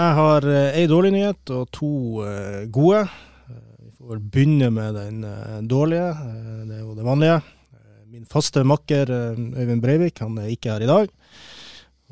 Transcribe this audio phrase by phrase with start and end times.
[0.00, 1.88] Jeg har ei dårlig nyhet og to
[2.72, 3.00] gode.
[3.50, 5.24] Vi får begynne med den
[5.68, 6.06] dårlige.
[6.68, 7.40] Det er jo det vanlige.
[8.08, 11.10] Min faste makker Øyvind Breivik han er ikke her i dag.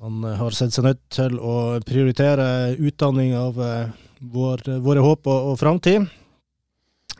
[0.02, 1.54] Han har sett seg nødt til å
[1.86, 6.04] prioritere utdanning av vår, våre håp og, og framtid.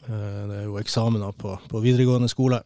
[0.05, 2.61] Det er jo eksamener på, på videregående skole.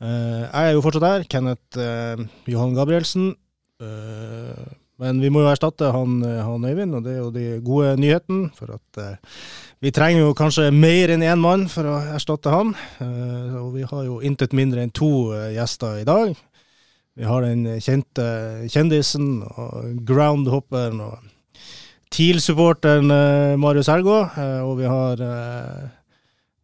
[0.00, 3.34] Jeg er jo fortsatt her, Kenneth Johan Gabrielsen.
[5.00, 8.50] Men vi må jo erstatte han, han, Øyvind, og det er jo de gode nyhetene.
[8.58, 9.00] For at
[9.80, 12.74] vi trenger jo kanskje mer enn én mann for å erstatte han.
[13.00, 16.34] og vi har jo intet mindre enn to gjester i dag.
[17.16, 18.26] Vi har den kjente
[18.70, 21.24] kjendisen og groundhopperen og
[22.12, 23.08] TIL-supporteren
[23.60, 24.20] Marius Helgå.
[24.66, 25.24] og vi har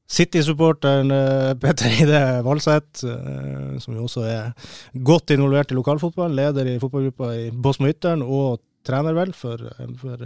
[0.06, 4.70] City-supporteren eh, Petter Eide Valseth, eh, som jo også er
[5.06, 9.62] godt involvert i lokalfotball, leder i fotballgruppa i Bosmo Ytteren, og trener vel for,
[9.98, 10.22] for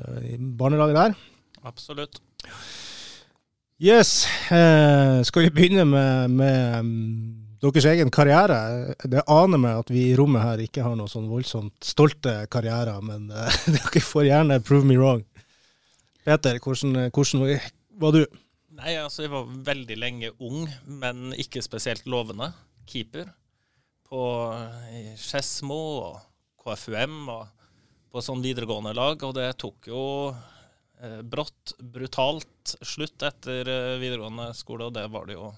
[0.61, 1.19] barnelaget der.
[1.65, 2.21] Absolutt.
[3.81, 4.27] Yes.
[4.53, 8.93] Eh, skal vi begynne med, med, mm, deres egen karriere?
[9.09, 13.01] Det aner meg at vi i rommet her ikke har noe sånn voldsomt stolte karrierer,
[13.01, 15.25] men eh, dere får gjerne prove me wrong.
[16.29, 17.57] Peter, hvordan, hvordan
[18.05, 18.25] var du?
[18.81, 22.49] Nei, altså jeg var veldig lenge ung, men ikke spesielt lovende
[22.89, 23.29] keeper.
[24.09, 24.23] På
[25.21, 26.15] Skedsmo og
[26.63, 27.43] KFUM og
[28.11, 29.21] på sånn videregående lag.
[29.27, 35.29] Og det tok jo eh, brått, brutalt slutt etter eh, videregående skole, og det var
[35.29, 35.53] det jo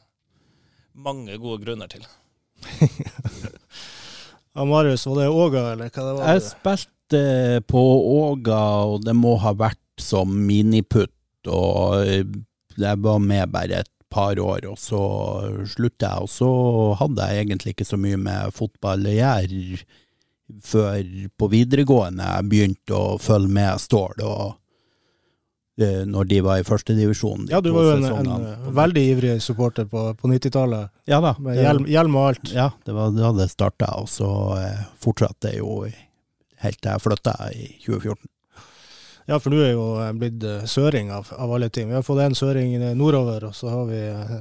[1.07, 2.05] mange gode grunner til.
[4.55, 6.35] ja, Marius, var det Åga, eller hva det var?
[6.35, 7.25] Jeg spilte
[7.71, 7.83] på
[8.19, 11.15] Åga, og det må ha vært som miniputt.
[11.47, 12.27] Og eh,
[12.79, 15.03] jeg var med bare et par år, og så
[15.73, 16.27] slutta jeg.
[16.27, 16.53] Og så
[17.01, 19.83] hadde jeg egentlig ikke så mye med fotball å gjøre
[20.61, 20.99] før
[21.41, 24.21] på videregående jeg begynte å følge med Stål.
[24.27, 24.59] og
[25.81, 27.49] eh, når de var i førstedivisjon.
[27.51, 30.93] Ja, du var jo en, en, veldig ivrig supporter på, på 90-tallet.
[31.09, 31.35] Ja da.
[31.41, 32.53] Med hjelm, hjelm, og alt.
[32.53, 35.81] Ja, det var da det starta, og så eh, fortsatte det jo
[36.63, 38.29] helt til jeg flytta i 2014.
[39.31, 41.91] Ja, for du er jo eh, blitt eh, søring av, av, alle ting.
[41.91, 44.39] Vi har fått en søring nordover, og så har vi eh,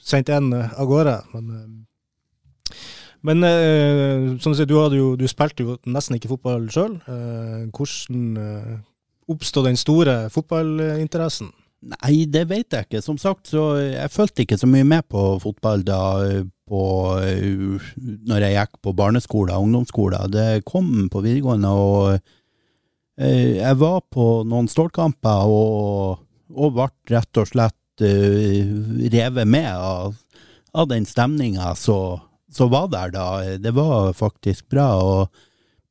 [0.00, 1.18] sendt en av gårde.
[1.34, 1.82] Men,
[3.24, 3.48] men
[4.40, 6.98] som du sier, du, jo, du, spilte jo nesten ikke fotball sjøl.
[7.72, 8.80] Hvordan
[9.32, 11.48] oppstod den store fotballinteressen?
[11.94, 13.00] Nei, det vet jeg ikke.
[13.04, 16.02] Som sagt, så jeg fulgte ikke så mye med på fotball da
[16.68, 16.82] på,
[18.28, 20.32] når jeg gikk på barneskolen og ungdomsskolen.
[20.32, 22.20] Det kom på videregående, og Eh,
[23.14, 30.16] jeg var på noen stålkamper og, og ble rett og slett uh, revet med av,
[30.74, 33.28] av den stemninga som var der da.
[33.58, 34.88] Det var faktisk bra.
[34.98, 35.44] og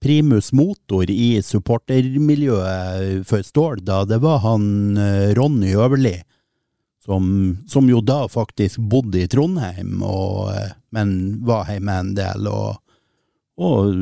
[0.04, 6.18] primus motor i supportermiljøet for Stål da, det var han uh, Ronny Øverli.
[7.04, 10.54] Som, som, jo da faktisk bodde i Trondheim, og,
[10.96, 11.10] men
[11.44, 12.48] var hjemme en del.
[12.48, 12.78] og
[13.58, 13.94] og,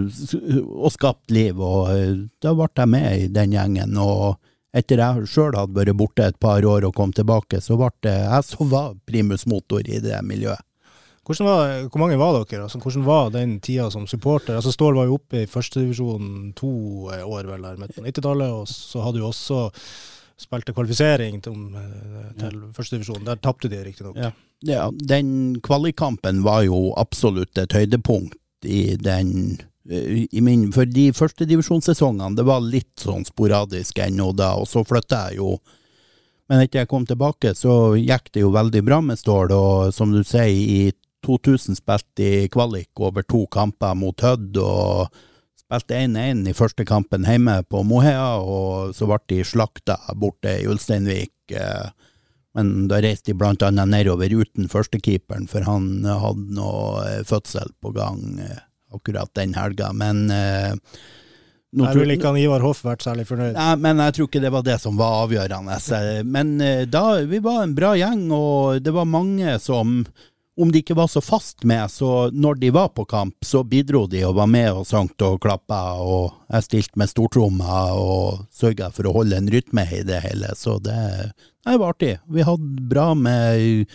[0.71, 1.59] og skapt liv.
[1.59, 3.97] Og eh, da ble jeg med i den gjengen.
[3.99, 4.37] Og
[4.75, 8.17] etter jeg sjøl hadde vært borte et par år og kom tilbake, så ble det
[8.17, 10.63] jeg som var primus motor i det miljøet.
[11.31, 12.65] Var, hvor mange var dere?
[12.65, 14.57] Altså, hvordan var den tida som supporter?
[14.57, 16.71] Altså, Stål var jo oppe i førstedivisjon to
[17.07, 19.61] år vel der midt på 90-tallet, og så hadde du også
[20.41, 23.23] spilte kvalifisering til, eh, til førstedivisjon.
[23.27, 24.17] Der tapte de riktignok.
[24.17, 24.31] Ja.
[24.65, 28.35] ja, den kvalikkampen var jo absolutt et høydepunkt
[28.65, 34.53] i den i min, For de første divisjonssesongene, det var litt sånn sporadisk ennå da,
[34.61, 35.55] og så flytta jeg jo.
[36.51, 40.13] Men etter jeg kom tilbake, så gikk det jo veldig bra med Stål, og som
[40.13, 40.91] du sier, i
[41.25, 45.09] 2000 spilte de kvalik over to kamper mot Hødd, og
[45.57, 50.69] spilte 1-1 i første kampen hjemme på Mohea, og så ble de slakta borte i
[50.69, 51.33] Ulsteinvik.
[51.55, 51.89] Eh,
[52.57, 57.71] men da reiste de blant annet nedover uten førstekeeperen, for han hadde noe eh, fødsel
[57.81, 58.61] på gang eh,
[58.91, 59.91] akkurat den helga.
[59.95, 60.73] Men eh,
[61.71, 63.55] jeg vil ikke han Ivar Hoff vært særlig fornøyd.
[63.55, 65.77] Nei, men jeg tror ikke det var det som var avgjørende.
[66.27, 66.57] Men
[66.91, 70.01] da, vi var en bra gjeng, og det var mange som
[70.59, 74.03] om de ikke var så fast med, så når de var på kamp, så bidro
[74.11, 78.91] de og var med og sang og klappa, og jeg stilte med stortromma og sørga
[78.91, 80.97] for å holde en rytme i det hele, så det,
[81.63, 82.17] det var artig.
[82.27, 83.87] Vi hadde bra med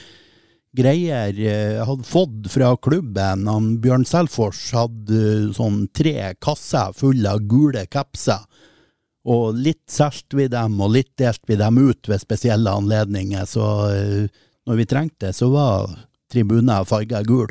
[0.76, 1.36] greier.
[1.36, 7.86] Jeg hadde fått fra klubben, han Bjørn Selfors hadde sånn tre kasser fulle av gule
[7.90, 8.44] kapser.
[9.26, 13.48] Og litt solgte vi dem, og litt delte vi dem ut ved spesielle anledninger.
[13.48, 15.96] Så eh, når vi trengte det, så var
[16.32, 17.48] tribuner farga gul.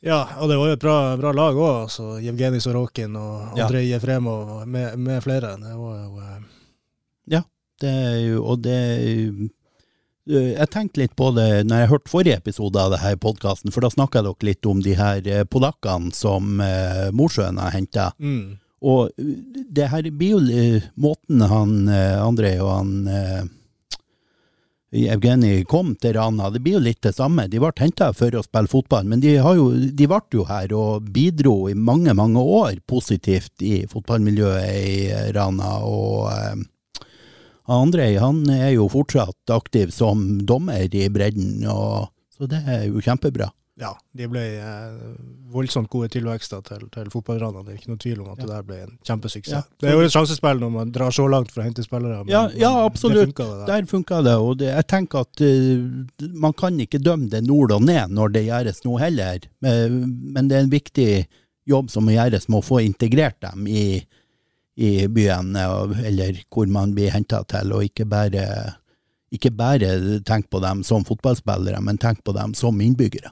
[0.00, 1.82] Ja, og det var jo et bra, bra lag òg.
[1.84, 3.66] Altså, Jevgenij Sorokin og Ja.
[3.66, 5.56] Andrej Jefremov med, med flere.
[5.60, 7.42] Det var jo eh,
[7.80, 9.48] Det er jo, og det er
[10.30, 13.72] Eh, Jeg tenkte litt på det når jeg hørte forrige episode av det her podkasten,
[13.72, 18.10] for da snakka dere litt om de her eh, polakkene som eh, Mosjøen har henta.
[18.18, 22.92] mm, Og det her blir jo måten han André Andrej og han
[24.90, 27.46] Evgenij kom til Rana, det blir jo litt det samme.
[27.46, 31.06] De ble henta for å spille fotball, men de, jo, de ble jo her og
[31.14, 35.76] bidro i mange, mange år positivt i fotballmiljøet i eh, Rana.
[35.86, 36.66] Og eh,
[37.70, 43.52] Andrej er jo fortsatt aktiv som dommer i bredden, og, så det er jo kjempebra.
[43.80, 44.96] Ja, de ble eh,
[45.50, 47.64] voldsomt gode tilvekster til, til fotballranene.
[47.64, 48.44] Det er ikke noe tvil om at Ja.
[48.44, 49.54] det der ble en kjempesuksess.
[49.56, 49.62] Ja.
[49.80, 52.18] Det er jo et sjansespill når man drar så langt for å hente spillere.
[52.24, 53.16] men- Ja, ja, absolutt.
[53.16, 53.66] Det funka, det der.
[53.80, 57.72] Der funka det, og det, jeg tenker at uh, man kan ikke dømme det nord
[57.72, 61.26] og ned når det gjøres nå heller, men, men det er en viktig
[61.66, 64.04] jobb som må gjøres med å få integrert dem i,
[64.76, 68.44] i byen, eller hvor man blir henta til, og ikke bare,
[69.32, 73.30] ikke bare tenk på dem som fotballspillere, men tenk på dem som innbyggere.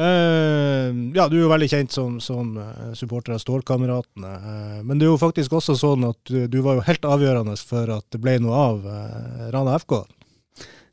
[0.00, 4.30] Eh, ja, du er jo veldig kjent som, som eh, supporter av Stålkameratene.
[4.40, 7.56] Uh, men det er jo faktisk også sånn at du, du var jo helt avgjørende
[7.60, 9.98] for at det ble noe av uh, Rana FK.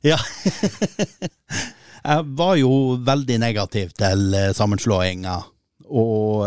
[0.04, 0.20] Ja.
[2.08, 2.72] Jeg var jo
[3.04, 5.38] veldig negativ til sammenslåinga,
[5.88, 6.44] og,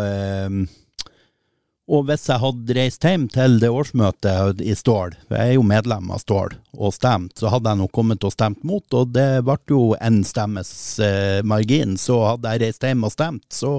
[1.90, 5.66] og hvis jeg hadde reist hjem til det årsmøtet i Stål, for jeg er jo
[5.66, 9.42] medlem av Stål, og stemt, så hadde jeg nok kommet og stemt mot, og det
[9.46, 10.70] ble jo en stemmes
[11.02, 13.72] eh, margin, så hadde jeg reist hjem og stemt, så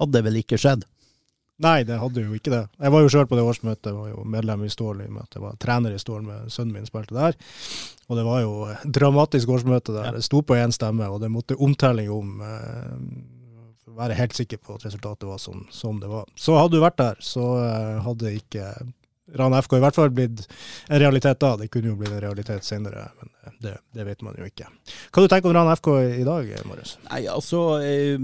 [0.00, 0.84] hadde det vel ikke skjedd.
[1.60, 2.62] Nei, det hadde jo ikke det.
[2.80, 5.26] Jeg var jo sjøl på det årsmøtet, var jo medlem i Stål i og med
[5.26, 7.36] at jeg var trener i Stål med sønnen min spilte der.
[8.08, 8.54] Og det var jo
[8.84, 10.16] dramatisk årsmøte der.
[10.16, 12.96] Det sto på én stemme, og det måtte omtelling om eh,
[13.96, 16.28] være helt sikker på at resultatet var som, som det var.
[16.38, 18.72] Så hadde du vært der, så eh, hadde ikke
[19.38, 20.44] Rana FK i hvert fall blitt
[20.88, 21.54] en realitet da.
[21.60, 24.68] Det kunne jo blitt en realitet senere, men eh, det, det vet man jo ikke.
[25.10, 25.90] Hva du tenker om Rana FK
[26.20, 26.96] i, dag, Marius?
[27.10, 28.16] Nei, altså, eh,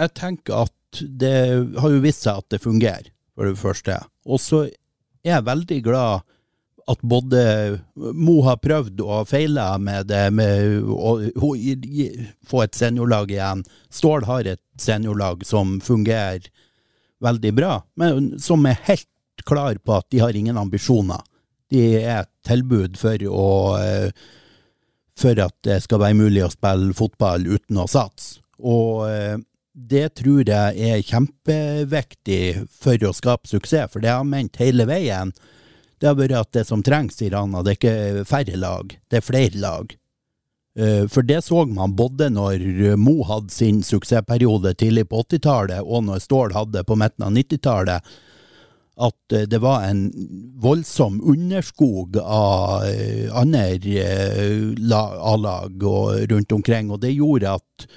[0.00, 1.36] jeg tenker at det
[1.82, 3.98] har jo vist seg at det fungerer, for det første.
[4.30, 6.26] Og så er jeg veldig glad
[6.86, 7.40] at både
[7.94, 11.52] Mo har prøvd og feila med det, med å å å
[12.46, 13.64] få et seniorlag igjen.
[13.90, 16.50] Stål har et seniorlag som fungerer
[17.24, 19.08] veldig bra, men som er helt
[19.48, 21.22] klar på at de har ingen ambisjoner.
[21.72, 23.48] De er et tilbud for å
[23.80, 24.10] eh,
[25.18, 28.40] for at det skal være mulig å spille fotball uten å satse.
[28.58, 29.36] Og eh,
[29.74, 34.86] det tror jeg er kjempeviktig for å skape suksess, for det har jeg ment hele
[34.90, 35.32] veien.
[36.04, 39.16] Det har vært at det som trengs i Rana, det er ikke færre lag, det
[39.16, 39.94] er flere lag.
[40.76, 46.04] Eh, For det så man både når Mo hadde sin suksessperiode tidlig på 80-tallet, og
[46.04, 48.12] når Stål hadde på midten av 90-tallet,
[49.08, 50.04] at eh, det var en
[50.60, 53.64] voldsom underskog av eh, andre
[54.04, 55.00] eh,
[55.32, 55.88] A-lag
[56.36, 57.88] rundt omkring, og det gjorde at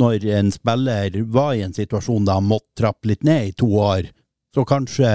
[0.00, 3.68] når en spiller var i en situasjon da han måtte trappe litt ned i to
[3.76, 4.08] år,
[4.56, 5.10] så kanskje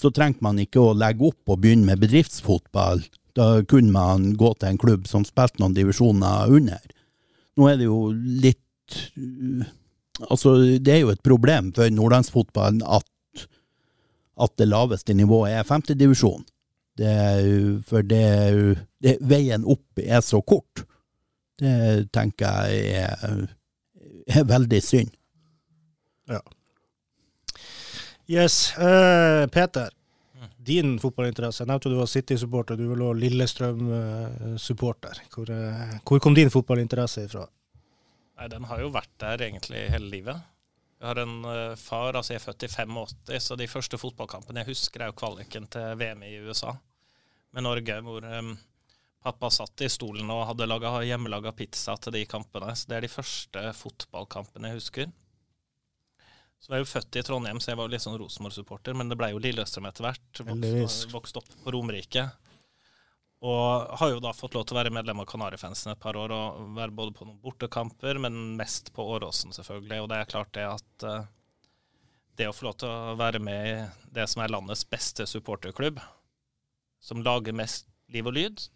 [0.00, 3.02] så trengte man ikke å legge opp og begynne med bedriftsfotball.
[3.36, 6.80] Da kunne man gå til en klubb som spilte noen divisjoner under.
[7.60, 9.68] Nå er det jo litt uh,
[10.28, 10.52] Altså,
[10.84, 13.44] det er jo et problem for nordlandsfotballen at,
[14.44, 16.42] at det laveste nivået er femtedivisjon.
[17.88, 18.26] For det,
[19.00, 20.82] det, veien opp er så kort.
[21.56, 23.48] Det tenker jeg er,
[24.28, 25.14] er veldig synd.
[28.30, 28.76] Yes.
[28.78, 29.90] Uh, Peter,
[30.56, 31.64] din fotballinteresse.
[31.64, 35.18] Jeg nevnte du var City-supporter, du var Lillestrøm-supporter.
[35.34, 37.48] Hvor, uh, hvor kom din fotballinteresse ifra?
[38.38, 40.46] Nei, den har jo vært der egentlig hele livet.
[41.00, 44.62] Jeg har en uh, far, altså jeg er født i 85, så de første fotballkampene
[44.62, 46.76] jeg husker, er jo kvaliken til VM i USA
[47.50, 48.54] med Norge, hvor Um,
[49.22, 52.70] pappa satt i stolen og hadde laget, hjemmelaga pizza til de kampene.
[52.78, 55.10] Så det er de første fotballkampene jeg husker.
[56.60, 59.08] Så var jeg jo født i Trondheim, så jeg var jo litt sånn Rosenborg-supporter, men
[59.08, 60.42] det ble jo Lillestrøm etter hvert.
[60.44, 62.26] Vokst, vokste opp på Romerike.
[63.40, 66.34] Og har jo da fått lov til å være medlem av Kanarifansen et par år,
[66.36, 70.02] og være både på noen bortekamper, men mest på Åråsen, selvfølgelig.
[70.04, 71.30] Og det er klart det at eh,
[72.36, 73.78] det å få lov til å være med i
[74.20, 76.02] det som er landets beste supporterklubb,
[77.00, 78.66] som lager mest liv og lyd,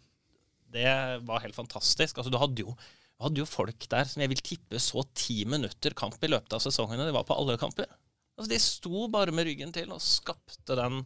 [0.73, 0.89] det
[1.29, 2.17] var helt fantastisk.
[2.17, 2.73] Altså, du hadde jo,
[3.15, 6.57] du hadde jo folk der som jeg vil tippe så ti minutter kamp i løpet
[6.57, 7.87] av sesongen, og De var på alle kamper.
[8.35, 11.05] Altså, de sto bare med ryggen til og skapte den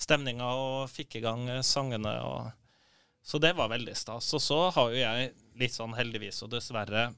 [0.00, 2.14] stemninga og fikk i gang eh, sangene.
[2.24, 2.52] og
[3.24, 4.32] så det var veldig stas.
[4.36, 7.10] Og så har jo jeg litt sånn heldigvis og dessverre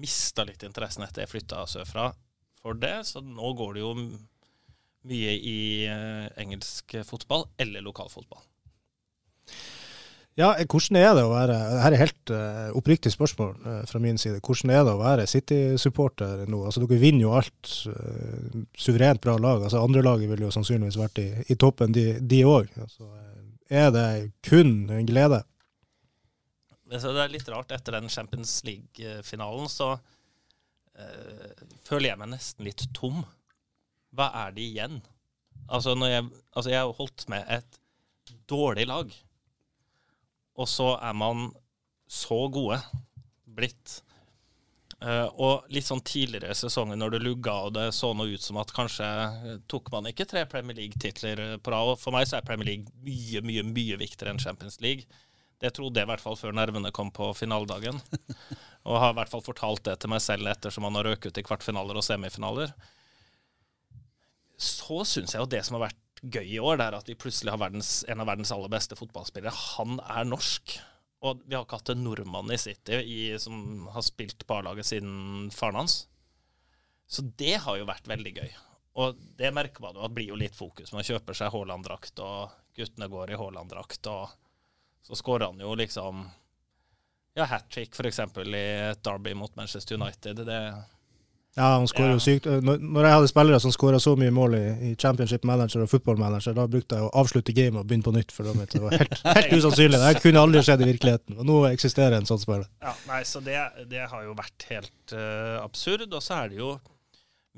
[0.00, 2.10] mista litt interessen etter jeg flytta sørfra
[2.62, 3.92] for det, så nå går det jo
[5.10, 5.58] mye i
[5.90, 8.44] eh, engelsk fotball eller lokalfotball.
[10.40, 14.16] Ja, hvordan er det å være Her er helt uh, oppriktig spørsmål uh, fra min
[14.20, 14.40] side.
[14.40, 16.62] Hvordan er det å være City-supporter nå?
[16.64, 17.72] Altså, Dere vinner jo alt.
[17.84, 19.66] Uh, suverent bra lag.
[19.66, 22.70] Altså, Andre laget ville jo sannsynligvis vært i, i toppen, de òg.
[22.80, 23.10] Altså,
[23.72, 24.06] er det
[24.48, 25.42] kun en glede?
[26.92, 27.74] Det er litt rart.
[27.76, 29.94] Etter den Champions League-finalen så
[31.88, 33.22] føler jeg meg nesten litt tom.
[34.12, 34.98] Hva er det igjen?
[35.72, 37.80] Altså, jeg, altså jeg har holdt med et
[38.48, 39.12] dårlig lag
[40.62, 41.50] og så er man
[42.12, 42.78] så gode
[43.44, 44.00] blitt.
[45.02, 48.44] Uh, og litt sånn tidligere i sesongen, når det lugga og det så noe ut
[48.44, 49.06] som at kanskje
[49.70, 51.96] tok man ikke tre Premier League-titler på rad.
[51.98, 55.08] For meg så er Premier League mye, mye mye viktigere enn Champions League.
[55.62, 57.98] Det trodde jeg i hvert fall før nervene kom på finaledagen.
[58.88, 61.42] Og har i hvert fall fortalt det til meg selv ettersom man har røket ut
[61.42, 62.72] i kvartfinaler og semifinaler.
[64.58, 67.18] Så syns jeg jo det som har vært gøy i år, det er at vi
[67.18, 69.52] plutselig har verdens, en av verdens aller beste fotballspillere.
[69.76, 70.76] Han er norsk.
[71.22, 74.88] Og vi har ikke hatt en nordmann i City i, som har spilt på A-laget
[74.88, 75.96] siden faren hans.
[77.06, 78.54] Så det har jo vært veldig gøy.
[79.02, 80.92] Og det merker man jo at blir jo litt fokus.
[80.94, 84.32] Man kjøper seg Haaland-drakt, og guttene går i Haaland-drakt, og
[85.02, 86.24] så skårer han jo liksom
[87.36, 88.20] ja, hat trick f.eks.
[88.44, 90.42] i et derby mot Manchester United.
[90.46, 90.58] Det,
[91.52, 92.46] ja, han skårer jo sykt.
[92.64, 96.16] Når jeg hadde spillere som skåra så mye mål i, i, Championship Manager og Football
[96.16, 98.32] Manager, da brukte jeg å avslutte gamet og begynne på nytt.
[98.32, 100.00] For det var helt, helt usannsynlig.
[100.00, 101.36] Det kunne aldri skjedd i virkeligheten.
[101.36, 102.70] Og nå eksisterer en sånn spiller.
[102.80, 103.58] Ja, nei, så det,
[103.92, 106.08] det har jo vært helt uh, absurd.
[106.08, 106.72] Og så er det jo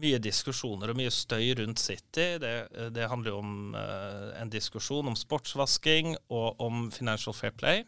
[0.03, 2.29] mye diskusjoner og mye støy rundt City.
[2.43, 2.55] Det,
[2.97, 7.87] det handler jo om uh, en diskusjon om sportsvasking og om financial fair play,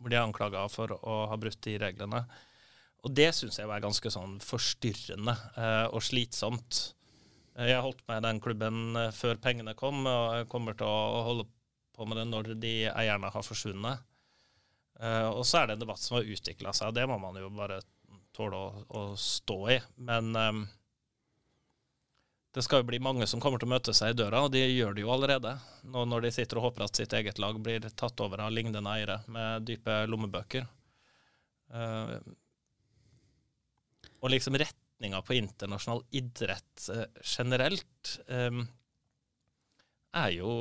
[0.00, 2.26] hvor de er anklaga for å ha brutt de reglene.
[3.02, 6.82] Og det syns jeg var ganske sånn forstyrrende eh, og slitsomt.
[7.56, 10.86] Eh, jeg holdt holdt med den klubben eh, før pengene kom, og jeg kommer til
[10.86, 11.48] å holde
[11.96, 14.04] på med det når de eierne har forsvunnet.
[15.02, 17.40] Eh, og så er det en debatt som har utvikla seg, og det må man
[17.40, 17.80] jo bare
[18.36, 19.80] tåle å, å stå i.
[20.06, 20.62] Men eh,
[22.52, 24.60] det skal jo bli mange som kommer til å møte seg i døra, og de
[24.60, 25.56] gjør det jo allerede.
[25.88, 28.92] Nå når de sitter og håper at sitt eget lag blir tatt over av lignende
[28.92, 30.66] eiere med dype lommebøker.
[31.72, 32.18] Uh,
[34.22, 38.62] og liksom retninga på internasjonal idrett eh, generelt um,
[40.12, 40.52] er jo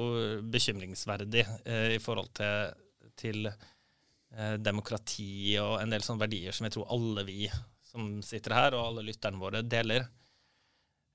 [0.50, 2.72] bekymringsverdig uh, i forhold til,
[3.20, 7.44] til uh, demokrati og en del sånne verdier som jeg tror alle vi
[7.92, 10.08] som sitter her, og alle lytterne våre, deler.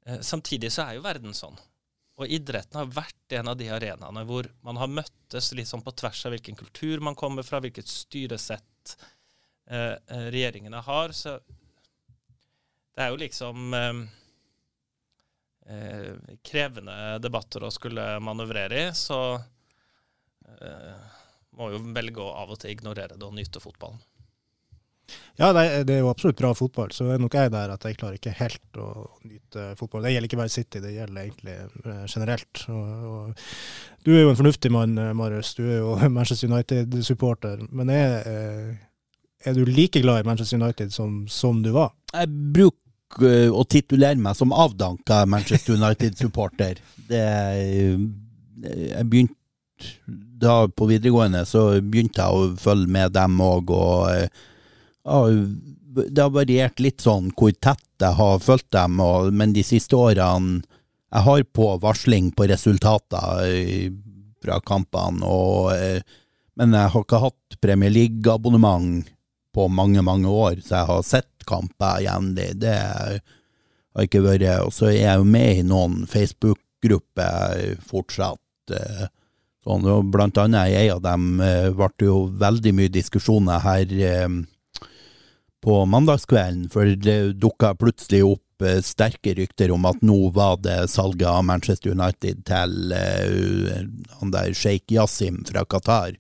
[0.07, 1.57] Uh, samtidig så er jo verden sånn.
[2.21, 5.93] Og idretten har vært en av de arenaene hvor man har møttes litt sånn på
[5.99, 8.95] tvers av hvilken kultur man kommer fra, hvilket styresett
[9.67, 11.13] regjeringene har.
[11.13, 11.35] Så
[12.97, 13.99] det er jo liksom eh,
[15.69, 16.13] eh,
[16.45, 21.09] krevende debatter å skulle manøvrere i, så eh,
[21.57, 24.01] må jo velge å av og til ignorere det og nyte fotballen.
[25.37, 26.91] Ja, det er jo absolutt bra fotball.
[26.97, 28.89] Så er nok jeg der at jeg klarer ikke helt å
[29.29, 30.03] nyte fotball.
[30.03, 32.65] Det gjelder ikke bare City, det gjelder egentlig eh, generelt.
[32.73, 33.45] Og, og,
[34.09, 35.53] du er jo en fornuftig mann, eh, Marius.
[35.61, 37.69] Du er jo Manchester United-supporter.
[37.69, 38.17] Men er,
[39.45, 41.93] er, du like glad i Manchester United som, som du var?
[42.17, 42.86] Jeg bruker Eh,
[43.17, 46.81] å titulere meg som avdanka Manchester United-supporter.
[47.09, 47.97] Det eh,
[48.67, 49.35] Jeg begynte
[50.41, 54.29] da på videregående, så begynte jeg å følge med dem òg, og
[55.07, 59.63] og det har variert litt sånn hvor tett jeg har fulgt dem, og, men de
[59.65, 60.63] siste årene
[61.07, 63.93] Jeg har på varsling på resultater
[64.43, 65.71] fra kampene, og,
[66.59, 69.07] men jeg har ikke hatt Premier League-abonnement
[69.55, 72.53] på mange, mange år, så jeg har sett kamper jevnlig.
[72.61, 72.77] Det
[73.97, 78.75] har ikke vært Og så er jeg jo med i noen Facebook-grupper fortsatt.
[78.77, 79.07] Eh,
[79.65, 83.63] sånn, og blant annet i en av dem eh, ble det jo veldig mye diskusjoner
[83.65, 84.29] her eh,
[85.67, 88.43] på mandagskvelden, for det dukka plutselig opp
[88.87, 93.83] sterke rykter om at nå var det salget av Manchester United til uh,
[94.17, 96.15] han der sjeik Yasim fra Qatar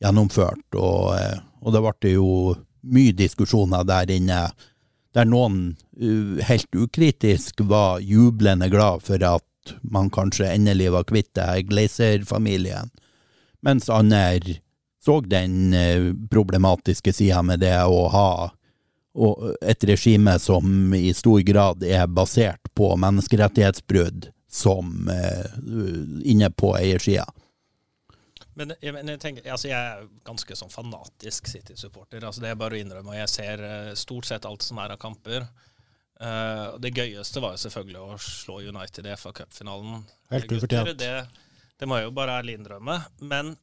[0.00, 1.10] gjennomført, og,
[1.60, 2.30] og det ble jo
[2.82, 4.40] mye diskusjoner der inne,
[5.14, 11.38] der noen uh, helt ukritisk var jublende glad for at man kanskje endelig var kvitt
[11.68, 12.90] Glazer-familien,
[13.62, 14.60] mens andre
[15.04, 18.32] så den uh, problematiske sida med det å ha
[19.66, 25.46] et regime som i stor grad er basert på menneskerettighetsbrudd, som uh,
[26.22, 27.26] inne på eiersida.
[28.58, 32.24] Men jeg, men jeg, tenker, altså jeg er ganske sånn fanatisk City-supporter.
[32.26, 33.16] Altså det er bare å innrømme.
[33.20, 35.46] Jeg ser uh, stort sett alt som er av kamper.
[36.20, 40.02] Uh, det gøyeste var jo selvfølgelig å slå United i FA Cup-finalen.
[40.34, 40.92] Helt ufortjent.
[41.00, 41.14] Det,
[41.78, 42.98] det, må jeg jo bare ærlig innrømme.
[43.22, 43.54] Men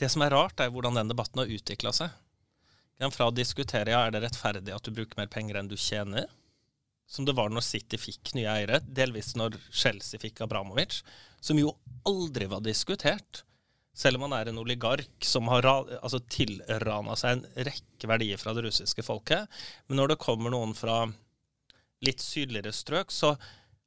[0.00, 2.10] det som er rart, er hvordan den debatten har utvikla seg.
[3.12, 6.28] Fra å diskutere ja, er det rettferdig at du bruker mer penger enn du tjener,
[7.06, 11.02] som det var når City fikk nye eiere, delvis når Chelsea fikk Abramovic,
[11.40, 11.72] som jo
[12.08, 13.44] aldri var diskutert.
[13.96, 18.52] Selv om han er en oligark som har altså, tilrana seg en rekke verdier fra
[18.56, 19.46] det russiske folket.
[19.88, 21.04] Men når det kommer noen fra
[22.04, 23.36] litt sydligere strøk, så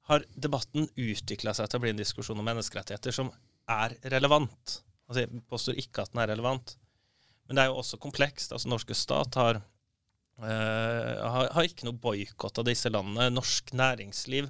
[0.10, 3.30] har debatten utvikla seg til å bli en diskusjon om menneskerettigheter som
[3.70, 4.80] er relevant.
[5.10, 6.74] Altså, jeg påstår ikke at den er relevant.
[7.46, 8.56] Men det er jo også komplekst.
[8.56, 9.62] Altså, norske stat har
[10.40, 13.30] har, har, ikke noe boikott av disse landene.
[13.34, 14.50] Norsk næringsliv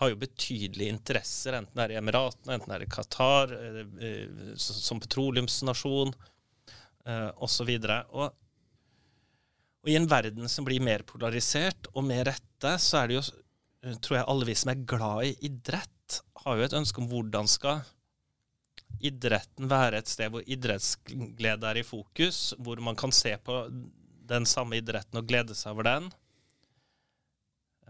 [0.00, 3.80] har jo betydelige interesser, enten det er i Emiratene, enten det er i Qatar, uh,
[4.00, 6.14] uh, som petroleumsnasjon
[7.40, 7.70] osv.
[7.74, 8.34] Og, Og,
[9.80, 13.22] og i en verden som blir mer polarisert og mer rette, så er det jo,
[14.04, 17.48] tror jeg alle vi som er glad i idrett, har jo et ønske om hvordan
[17.50, 17.80] skal
[19.00, 23.62] idretten være et sted hvor idrettsglede er i fokus, hvor man kan se på
[24.30, 26.10] den samme idretten og glede seg over den.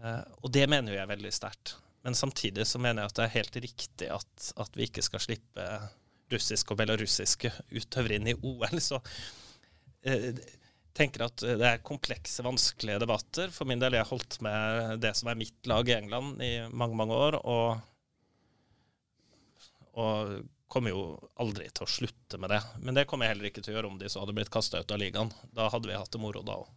[0.01, 1.75] Uh, og det mener jo jeg veldig sterkt.
[2.01, 5.21] Men samtidig så mener jeg at det er helt riktig at, at vi ikke skal
[5.21, 5.67] slippe
[6.31, 8.81] russiske og belarusiske utøvere inn i OL.
[8.81, 10.41] Så uh,
[10.97, 13.53] tenker at det er komplekse, vanskelige debatter.
[13.53, 16.97] For min del jeg holdt med det som er mitt lag i England i mange,
[16.97, 17.41] mange år.
[17.45, 17.87] og
[19.99, 20.37] og
[20.71, 21.03] kommer jo
[21.41, 22.61] aldri til å slutte med det.
[22.79, 24.79] Men det kommer jeg heller ikke til å gjøre om de så hadde blitt kasta
[24.79, 25.33] ut av ligaen.
[25.51, 26.69] Da hadde vi hatt det moro da òg.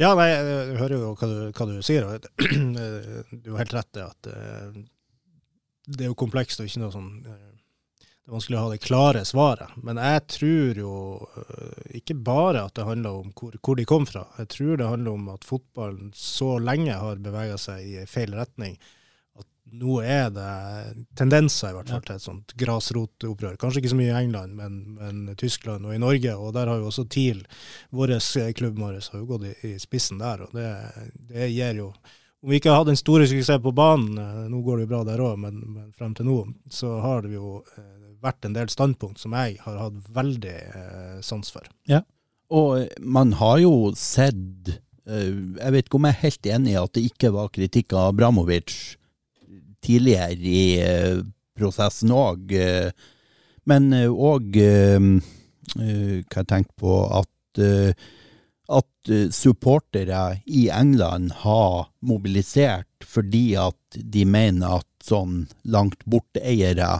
[0.00, 2.08] Ja, nei, jeg hører jo hva du, hva du sier.
[2.32, 4.78] Du har helt rett i at eh,
[5.92, 7.50] det er jo komplekst og ikke noe sånn eh,
[8.00, 9.76] Det er vanskelig å ha det klare svaret.
[9.84, 10.94] Men jeg tror jo
[11.42, 14.26] eh, ikke bare at det handler om hvor, hvor de kom fra.
[14.40, 18.76] Jeg tror det handler om at fotballen så lenge har bevega seg i feil retning
[19.72, 20.48] nå er det
[21.18, 23.56] tendenser i hvert fall til et sånt grasrotopprør.
[23.60, 26.34] Kanskje ikke så mye i England, men, men, Tyskland og i Norge.
[26.36, 27.44] Og der har jo også TIL,
[27.90, 28.18] vår
[28.58, 30.44] klubb har jo gått i, i, spissen der.
[30.44, 30.68] Og det,
[31.30, 31.92] det, gir jo
[32.42, 34.90] Om vi ikke har hatt en store suksessen på banen, eh, nå går det jo
[34.90, 36.40] bra der òg, men, men, frem til nå,
[36.74, 41.20] så har det jo eh, vært en del standpunkt som jeg har hatt veldig eh,
[41.22, 41.68] sans for.
[41.86, 42.02] Ja,
[42.52, 44.72] og man har jo sett
[45.06, 47.94] eh, Jeg vet ikke om jeg er helt enig i at det ikke var kritikk
[47.94, 48.74] av Abramovic
[49.84, 51.20] tidligere i eh,
[51.58, 52.52] prosessen òg.
[52.56, 52.90] Eh,
[53.68, 55.20] men òg kan
[55.78, 57.60] hva jeg tenker på at,
[58.74, 66.90] at supportere i England har mobilisert fordi at de mener at sånn langt borte-eiere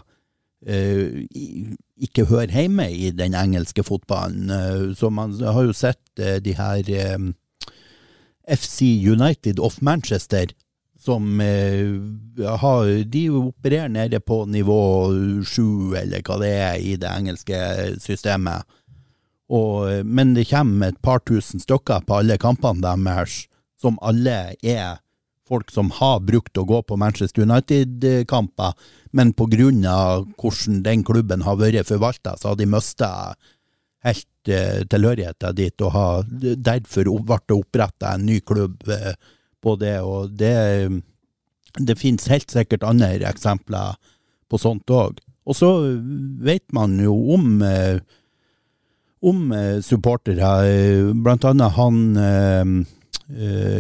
[2.07, 4.95] ikke hører hjemme i den engelske fotballen.
[4.95, 6.87] Så man har jo sett de her
[8.47, 10.47] FC United of Manchester
[11.03, 14.83] som eh, har, De opererer nede på nivå
[15.45, 17.59] sju, eller hva det er, i det engelske
[18.03, 18.69] systemet.
[19.53, 23.47] Og, men det kommer et par tusen stykker på alle kampene deres,
[23.83, 25.03] som alle er
[25.49, 28.73] folk som har brukt å gå på Manchester United-kamper,
[29.13, 29.35] men
[29.91, 33.11] av hvordan den klubben har vært forvalta, så har de mista
[34.07, 36.25] helt eh, tilhørigheten dit, og har
[36.57, 38.83] derfor ble det oppretta en ny klubb.
[38.89, 39.15] Eh,
[39.63, 40.55] på det, og det,
[41.79, 43.97] det finnes helt sikkert andre eksempler
[44.53, 45.21] på sånt òg.
[45.49, 45.71] Og så
[46.43, 47.99] vet man jo om, eh,
[49.23, 52.75] om eh, supportere, blant annet han eh,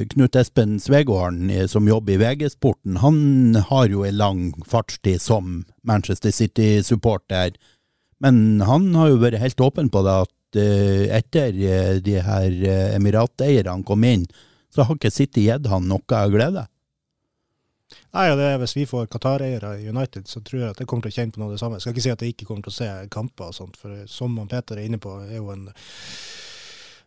[0.08, 6.32] Knut Espen Svegården, som jobber i VG-sporten, han har jo en lang fartstid som Manchester
[6.32, 7.58] City-supporter.
[8.22, 10.32] Men han har jo vært helt åpen på det at
[11.18, 11.52] etter
[12.04, 12.56] de her
[12.96, 14.24] emirateierne kom inn,
[14.74, 16.66] så har ikke City gitt han noe glede.
[18.12, 20.88] Nei, og det er Hvis vi får Qatar-eiere i United, så tror jeg at jeg
[20.88, 21.76] kommer til å kjenne på noe av det samme.
[21.76, 24.04] Jeg skal ikke si at jeg ikke kommer til å se kamper og sånt, for
[24.08, 25.66] som Peter er inne på, er jo en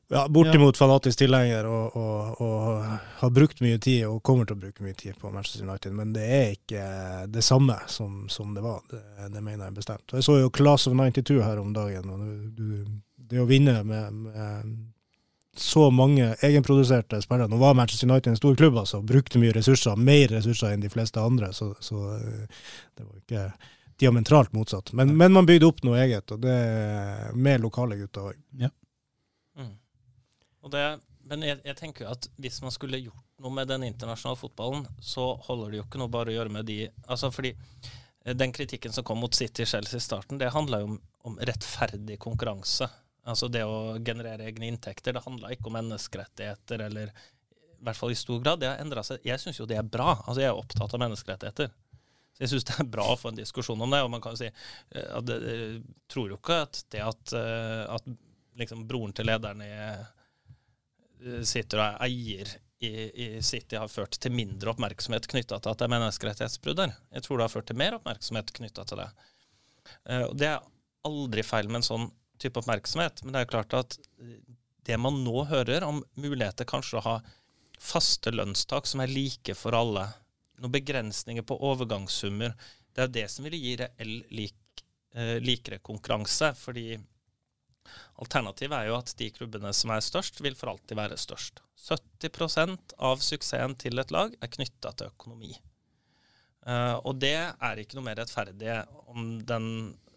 [0.07, 0.77] ja, bortimot ja.
[0.77, 4.97] fanatisk tilhenger og, og, og, har brukt mye tid og kommer til å bruke mye
[4.97, 5.95] tid på Manchester United.
[5.97, 6.85] Men det er ikke
[7.33, 8.83] det samme som, som det var.
[8.91, 9.01] Det,
[9.33, 10.05] det, mener jeg bestemt.
[10.11, 12.13] Og Jeg så jo Class of 92 her om dagen.
[12.13, 12.85] og du,
[13.17, 14.75] Det å vinne med, med
[15.59, 17.47] så mange egenproduserte spillere.
[17.51, 20.91] Nå var Manchester United en stor klubb, altså, brukte mye ressurser, mer ressurser enn de
[20.91, 21.51] fleste andre.
[21.53, 23.45] Så, så eh, det var ikke
[23.99, 24.93] diametralt motsatt.
[24.93, 26.55] Men, men, man bygde opp noe eget, og det
[27.33, 28.39] med lokale gutter òg.
[28.59, 28.71] Ja.
[29.55, 29.75] Mm.
[31.31, 34.83] men jeg, jeg, tenker jo at hvis man skulle gjort noe med den internasjonale fotballen,
[34.99, 37.53] så holder det jo ikke noe bare å gjøre med de altså fordi
[38.33, 42.89] den kritikken som kom mot City-Chelsea i starten, det handla jo om, om, rettferdig konkurranse.
[43.25, 45.15] Altså det å generere egne inntekter.
[45.15, 48.61] Det handla ikke om menneskerettigheter, eller i hvert fall i stor grad.
[48.61, 49.23] Det har endra seg.
[49.25, 50.13] Jeg syns jo det er bra.
[50.25, 51.71] Altså jeg er opptatt av menneskerettigheter.
[52.35, 54.03] Så jeg syns det er bra å få en diskusjon om det.
[54.05, 55.79] Og man kan jo si eh, at jeg
[56.11, 58.11] tror jo ikke at det at, eh, at
[58.61, 59.71] liksom broren til lederen i,
[61.47, 62.51] sitter og er eier
[62.85, 66.93] i, i, City har ført til mindre oppmerksomhet knytta til at det er menneskerettighetsbrudd der.
[67.15, 69.07] Jeg tror det har ført til mer oppmerksomhet knytta til det.
[70.27, 70.67] Og det er
[71.07, 72.07] aldri feil med en sånn
[72.41, 73.97] type oppmerksomhet, men det er klart at
[74.85, 77.15] det man nå hører om muligheter kanskje å ha
[77.81, 80.05] faste lønnstak som er like for alle,
[80.61, 82.53] noen begrensninger på overgangssummer,
[82.95, 86.53] det er det som vil gi reell lik, eh, likere konkurranse.
[86.55, 86.97] fordi
[88.15, 91.61] Alternativet er jo at de klubbene som er størst, vil for alltid være størst.
[91.85, 95.51] 70% av suksessen til et lag er knytta til økonomi.
[96.65, 98.79] Uh, og det er ikke noe mer rettferdig
[99.11, 99.67] om, den,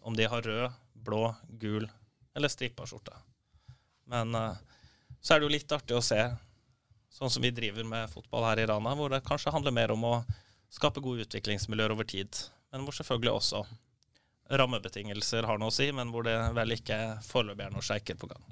[0.00, 1.88] om de har rød, blå, gul
[2.38, 3.16] eller strippa skjorte.
[4.09, 4.55] Men uh,
[5.20, 6.20] så er det jo litt artig å se,
[7.12, 10.07] sånn som vi driver med fotball her i Rana, hvor det kanskje handler mer om
[10.07, 10.14] å
[10.72, 12.38] skape gode utviklingsmiljøer over tid,
[12.72, 13.64] men hvor selvfølgelig også
[14.59, 18.31] rammebetingelser har noe å si, men hvor det vel ikke foreløpig er noe sjeiker på
[18.31, 18.44] gang.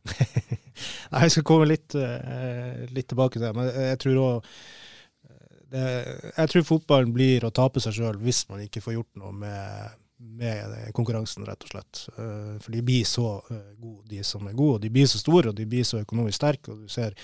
[1.12, 4.50] Nei, Jeg skal komme litt, eh, litt tilbake til det, men jeg tror òg
[5.76, 9.96] jeg tror fotballen blir å tape seg sjøl hvis man ikke får gjort noe med,
[10.18, 12.02] med, konkurransen, rett og slett.
[12.16, 14.78] Eh, for de blir så eh, gode, de som er gode.
[14.78, 16.72] og De blir så store og de blir så økonomisk sterke.
[16.72, 17.16] og du ser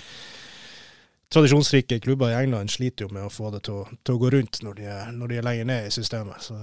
[1.33, 4.29] Tradisjonsrike klubber i England sliter jo med å få det til å, til å gå
[4.35, 6.45] rundt når de, er, når de er lenger ned i systemet.
[6.45, 6.57] Så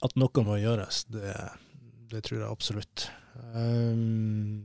[0.00, 1.34] at noe må gjøres, det,
[2.12, 3.08] det tror jeg absolutt.
[3.50, 4.62] Um,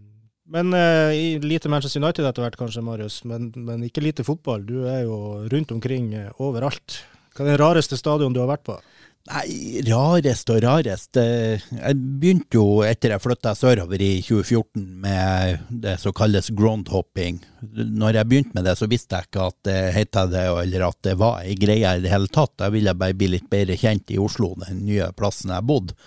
[0.53, 1.09] men uh,
[1.41, 3.23] lite Manchester United etter hvert, kanskje, Marius.
[3.25, 4.61] Men, men, ikke lite fotball.
[4.69, 5.17] Du er jo
[5.49, 7.01] rundt omkring overalt.
[7.33, 8.77] Hva er den rareste stadion du har vært på?
[9.25, 15.95] Nei, rarest og rarest Jeg begynte jo etter jeg flytta sørover i 2014 med det
[15.97, 17.39] som kalles groundhopping.
[17.73, 20.99] Når jeg begynte med det, så visste jeg ikke at det het det, eller at
[21.09, 22.53] det var ei greie i det hele tatt.
[22.61, 25.97] Jeg ville bare bli litt bedre kjent i Oslo, den nye plassen jeg bodde.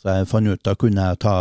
[0.00, 1.36] Så jeg fant ut da kunne jeg ta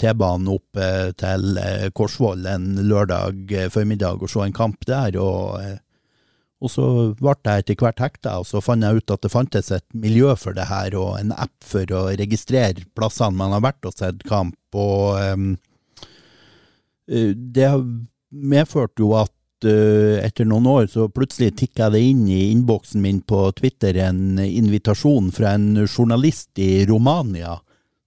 [0.00, 5.18] T-banen opp eh, til eh, Korsvoll en lørdag eh, formiddag og se en kamp der.
[5.20, 5.60] og
[6.60, 9.70] og så ble jeg etter hvert hekta, og så fant jeg ut at det fantes
[9.72, 13.88] et miljø for det her, og en app for å registrere plassene man har vært
[13.88, 14.58] og sett kamp.
[14.76, 15.54] Og um,
[17.08, 17.70] det
[18.28, 19.32] medførte jo at
[19.64, 24.36] uh, etter noen år så plutselig tikka det inn i innboksen min på Twitter en
[24.44, 27.56] invitasjon fra en journalist i Romania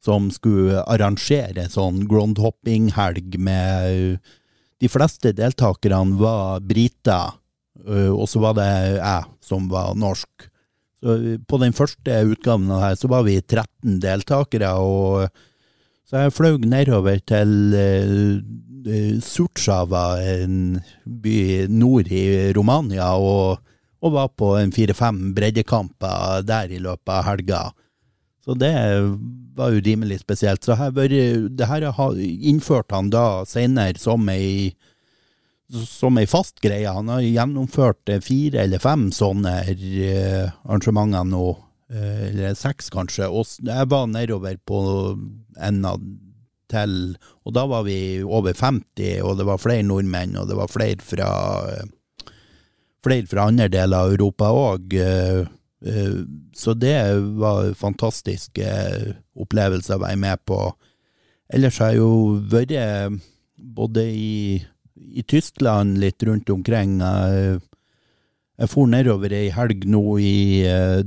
[0.04, 4.20] som skulle arrangere sånn groundhopping-helg med
[4.84, 7.40] De fleste deltakerne var briter
[7.82, 10.50] og så var det jeg som var norsk.
[11.04, 11.18] Så
[11.50, 15.28] på den første utgaven av her så var vi 13 deltakere, og
[16.08, 23.60] så jeg fløy nedover til uh, Surtsjava, en by nord i Romania, og,
[24.04, 27.64] og var på en fire-fem breddekamper der i løpet av helga.
[28.44, 28.74] Så det
[29.56, 30.64] var jo rimelig spesielt.
[30.64, 31.88] Så her, det her
[32.22, 34.74] innførte han da senere som ei
[35.74, 36.90] som ei fast greie.
[36.90, 41.48] Han har gjennomført eh, fire eller fem sånne uh, arrangementer nå,
[41.94, 43.30] uh, eller seks kanskje.
[43.30, 44.84] Og jeg var nedover på
[45.62, 45.96] enda
[46.74, 50.72] til, og da var vi over 50, og det var flere nordmenn, og det var
[50.72, 51.30] flere fra,
[53.06, 54.96] flere fra andre deler av Europa òg.
[56.56, 56.96] Så det
[57.38, 58.58] var en fantastisk
[59.36, 60.58] opplevelse å være med på.
[61.54, 63.22] Ellers har jeg jo vært
[63.76, 64.34] både i
[64.96, 67.00] i Tyskland litt rundt omkring.
[67.02, 71.02] Jeg, for nedover ei helg nå i eh,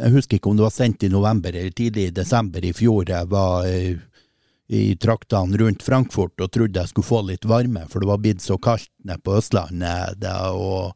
[0.00, 3.08] Jeg husker ikke om det var sendt i november eller tidlig i desember i fjor.
[3.10, 3.96] Jeg var i,
[4.70, 8.44] i traktene rundt Frankfurt og trodde jeg skulle få litt varme, for det var blitt
[8.44, 10.24] så kaldt nede på Østlandet.
[10.54, 10.94] og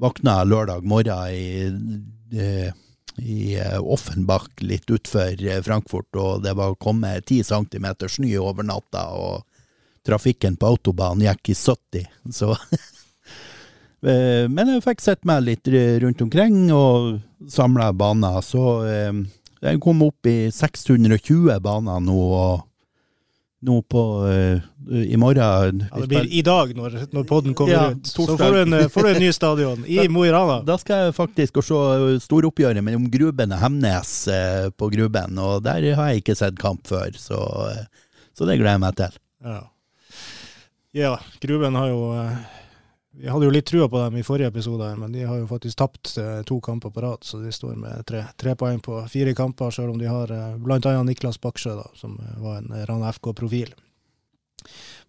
[0.00, 2.70] våkna lørdag morgen i,
[3.18, 9.08] i eh, Offenbach litt utfor Frankfurt, og det var kommet ti centimeter snø over natta.
[9.10, 9.49] og
[10.10, 12.52] trafikken på autobanen gikk i 70, så
[14.06, 15.70] eh, Men jeg fikk sett meg litt
[16.04, 19.22] rundt omkring og samla baner, så eh,
[19.60, 22.18] jeg kom opp i 620 baner nå.
[22.18, 22.66] og
[23.60, 24.60] nå på uh,
[25.04, 28.06] i morgen ja, Det blir i dag, når, når podden kommer ja, ut.
[28.08, 30.60] Så får du, en, får du, en, ny stadion i Mo i Rana.
[30.66, 31.80] Da skal jeg faktisk se
[32.24, 35.36] storoppgjøret mellom Gruben og Hemnes uh, på Gruben.
[35.44, 38.96] Og der har jeg ikke sett kamp før, så, uh, så det gleder jeg meg
[39.02, 39.20] til.
[39.44, 39.60] Ja.
[40.96, 42.38] Ja, Gruben har jo uh,
[43.10, 45.48] vi hadde jo litt trua på dem i forrige episode, her, men de har jo
[45.50, 47.24] faktisk tapt eh, to kamper på rad.
[47.26, 50.54] Så de står med tre, tre poeng på fire kamper, selv om de har eh,
[50.62, 50.92] bl.a.
[51.04, 53.74] Niklas Baksjø, da, som eh, var en Rana FK-profil.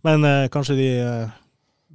[0.02, 1.38] Men eh, kanskje de eh,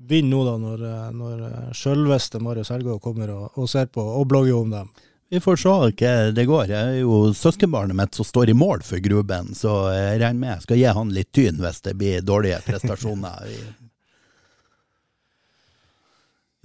[0.06, 4.04] vinner nå, da, når, eh, når eh, sjølveste Marius Helgå kommer og, og ser på
[4.06, 4.94] og blogger om dem.
[5.28, 6.68] Vi får se hva det går.
[6.70, 10.52] Jeg er jo søskenbarnet mitt som står i mål for Gruben, så jeg regner med
[10.52, 13.50] jeg skal gi han litt tyn hvis det blir dårlige prestasjoner.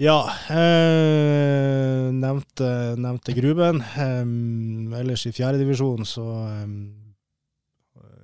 [0.02, 3.84] Ja, eh, nevnte, nevnte Gruben.
[3.86, 6.71] Eh, ellers i fjerdedivisjon så eh,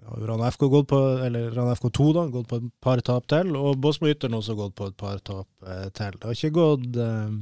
[0.07, 3.27] har jo Rana FK gått på, eller Rana FK2 da, gått på et par tap
[3.29, 6.17] til, og Båsmo Ytteren også gått på et par tap eh, til.
[6.17, 7.37] Det har ikke gått eh,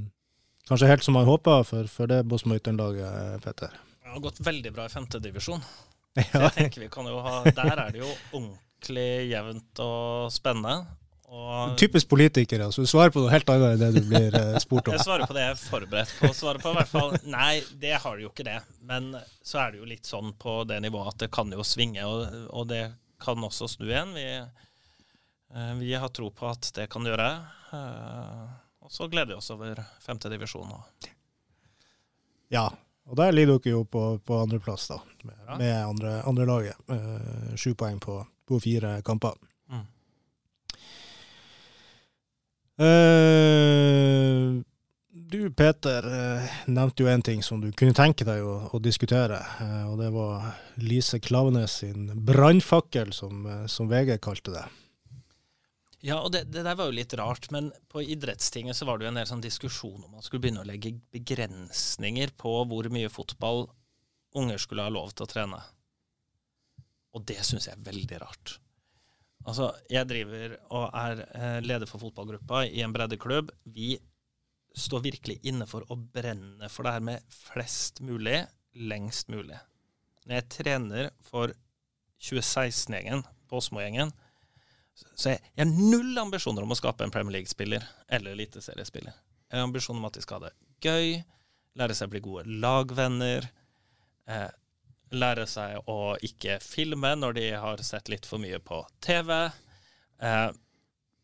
[0.70, 3.76] kanskje helt som man håpa for, for det Båsmo Ytteren-laget, eh, Petter.
[4.02, 5.66] Det har gått veldig bra i femtedivisjon.
[6.16, 6.46] Ja.
[6.46, 10.86] Jeg tenker vi kan jo ha Der er det jo ordentlig jevnt og spennende.
[11.28, 14.56] Og Typisk politikere, så du svarer på noe helt annet enn det du blir eh,
[14.64, 14.96] spurt om.
[14.96, 16.72] jeg svarer på det jeg er forberedt på å svare på.
[16.72, 18.62] I hvert fall, Nei, det har du jo ikke det.
[18.88, 19.12] Men
[19.44, 22.46] så er det jo litt sånn på det nivået at det kan jo svinge, og,
[22.56, 22.86] og det
[23.26, 24.16] kan også snu igjen.
[24.16, 27.28] Vi, eh, vi har tro på at det kan gjøre.
[28.86, 30.70] Og så gleder vi oss over femtedivisjon.
[32.54, 32.68] Ja,
[33.10, 35.58] og der ligger dere jo på, på andreplass, da, med, Ja.
[35.58, 36.78] med andre, andre laget.
[36.90, 39.34] Eh, Sju poeng på, på fire kamper.
[39.74, 39.86] Mm.
[42.86, 44.62] Eh,
[45.10, 49.40] du, Peter, eh, nevnte jo en ting som du kunne tenke deg å, å diskutere,
[49.64, 54.66] eh, og det var Lise Klavenes sin brannfakkel, som, eh, som VG kalte det.
[56.06, 59.08] Ja, og det, det der var jo litt rart, men på idrettstinget så var det
[59.08, 63.10] jo en del sånn diskusjon om man skulle begynne å legge begrensninger på hvor mye
[63.10, 63.66] fotball
[64.38, 65.62] unger skulle ha lov til å trene.
[67.16, 68.58] Og det syns jeg er veldig rart.
[69.46, 73.50] Altså, jeg driver og er eh, leder for fotballgruppa i en breddeklubb.
[73.74, 73.96] Vi
[74.76, 78.44] står virkelig inne for å brenne for det her med flest mulig,
[78.76, 79.58] lengst mulig.
[80.26, 81.54] Når jeg trener for
[82.26, 84.14] 2016-gjengen, Båsmo-gjengen,
[84.96, 89.16] så jeg, jeg har null ambisjoner om å skape en Premier League-spiller eller eliteseriespiller.
[89.52, 90.56] Jeg har ambisjoner om at de skal ha det
[90.86, 91.18] gøy,
[91.80, 93.48] lære seg å bli gode lagvenner,
[94.32, 94.52] eh,
[95.16, 99.34] lære seg å ikke filme når de har sett litt for mye på TV,
[100.22, 100.48] eh,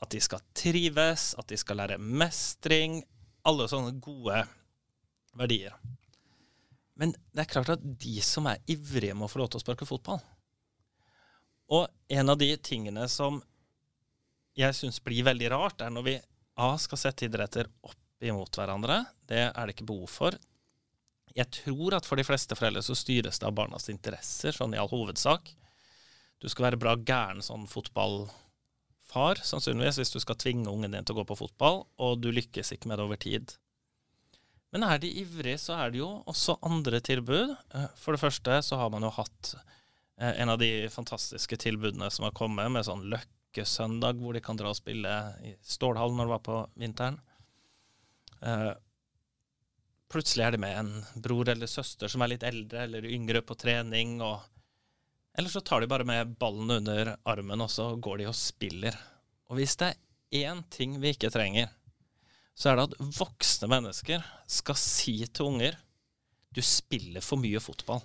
[0.01, 3.01] at de skal trives, at de skal lære mestring,
[3.47, 4.43] alle sånne gode
[5.37, 5.75] verdier.
[6.99, 9.87] Men det er klart at de som er ivrige må få lov til å sparke
[9.89, 10.21] fotball,
[11.71, 13.39] og en av de tingene som
[14.57, 16.19] jeg syns blir veldig rart, er når vi
[16.61, 18.99] A skal sette idretter opp imot hverandre.
[19.25, 20.35] Det er det ikke behov for.
[21.31, 24.79] Jeg tror at for de fleste foreldre så styres det av barnas interesser, sånn i
[24.81, 25.53] all hovedsak.
[26.43, 31.15] Du skal være bra gæren sånn fotballfar, sannsynligvis, hvis du skal tvinge ungen din til
[31.15, 33.55] å gå på fotball, og du lykkes ikke med det over tid.
[34.71, 37.55] Men er de ivrige, så er det jo også andre tilbud.
[37.75, 42.07] Eh, For det første så har man jo hatt eh, en av de fantastiske tilbudene
[42.11, 43.03] som har kommet, med sånn
[43.51, 45.09] løkkesøndag, hvor de kan dra og spille
[45.43, 47.19] i Stålhallen når det var på vinteren.
[48.41, 48.73] Uh,
[50.11, 53.55] Plutselig er de med en bror eller søster som er litt eldre eller yngre på
[53.55, 54.41] trening, og
[55.31, 58.91] Eller så tar de bare med ballen under armen, og så går de og spiller.
[59.47, 61.69] Og hvis det er én ting vi ikke trenger,
[62.53, 65.77] så er det at voksne mennesker skal si til unger
[66.51, 68.03] du spiller for mye fotball.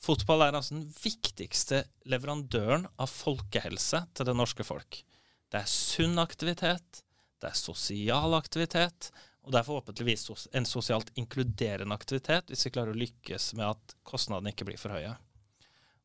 [0.00, 5.02] Fotball er altså den viktigste leverandøren av folkehelse til det norske folk.
[5.52, 7.02] Det er sunn aktivitet,
[7.40, 9.10] det er sosial aktivitet,
[9.44, 13.94] og det er forhåpentligvis en sosialt inkluderende aktivitet hvis vi klarer å lykkes med at
[14.06, 15.14] kostnadene ikke blir for høye.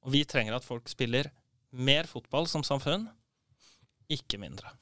[0.05, 1.31] Og vi trenger at folk spiller
[1.75, 3.07] mer fotball som samfunn,
[4.11, 4.75] ikke mindre.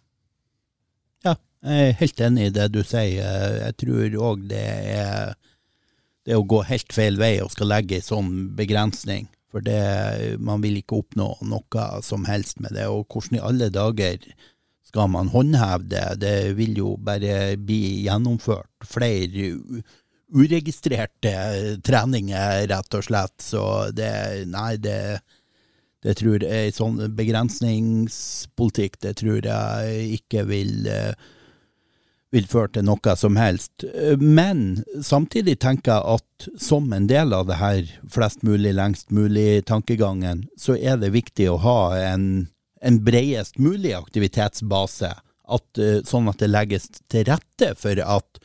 [1.24, 3.60] Ja, jeg er helt enig i det du sier.
[3.62, 4.64] Jeg tror òg det
[4.98, 5.34] er
[6.28, 9.28] det å gå helt feil vei og skal legge en sånn begrensning.
[9.54, 12.88] For det, man vil ikke oppnå noe som helst med det.
[12.90, 14.24] Og hvordan i alle dager
[14.88, 16.08] skal man håndheve det?
[16.24, 19.52] Det vil jo bare bli gjennomført flere
[20.34, 21.36] uregistrerte
[21.86, 23.38] treninger, rett og slett.
[23.46, 24.14] Så det
[24.50, 25.22] Nei, det
[26.04, 31.14] det tror jeg sånn begrensningspolitikk, det tror jeg ikke vil eh,
[32.34, 33.86] vil føre til noe som helst.
[34.20, 40.48] Men samtidig tenker jeg at som en del av det her flest mulig, lengst mulig-tankegangen,
[40.58, 42.26] så er det viktig å ha en,
[42.82, 45.14] en bredest mulig aktivitetsbase.
[45.54, 48.44] At, eh, sånn at det legges til rette for at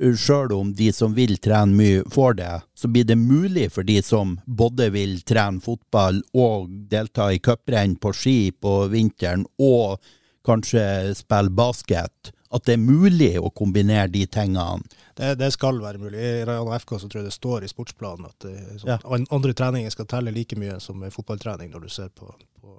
[0.00, 3.98] sjøl om de som vil trene mye, får det, så blir det mulig for de
[4.02, 10.00] som både vil trene fotball og delta i cuprenn på ski på vinteren, og
[10.46, 14.82] kanskje spille basket, at det er mulig å kombinere de tingene?
[15.14, 16.18] Det, det skal være mulig.
[16.18, 18.98] I Rana FK så tror jeg det står i sportsplanen at det, sånn, Ja.
[19.30, 22.74] andre treninger skal telle like mye som en fotballtrening når du ser på, på,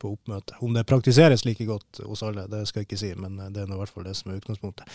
[0.00, 0.56] på oppmøtet.
[0.64, 3.68] Om det praktiseres like godt hos alle, det skal jeg ikke si, men det er
[3.74, 4.88] i hvert fall det som er utgangspunktet.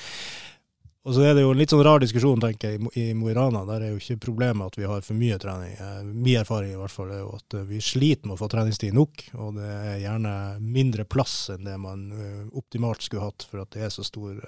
[1.06, 3.34] Og så er det jo en litt sånn rar diskusjon, tenker jeg, i Mo- i
[3.38, 3.62] Rana.
[3.70, 5.76] Der er jo ikke problemet at vi har for mye trening.
[5.78, 8.50] Eh, Min erfaring i hvert fall er jo at eh, vi sliter med å få
[8.50, 10.34] treningstid nok, og det er gjerne
[10.65, 14.41] mindre plass enn det man eh, optimalt skulle hatt for at det er så stor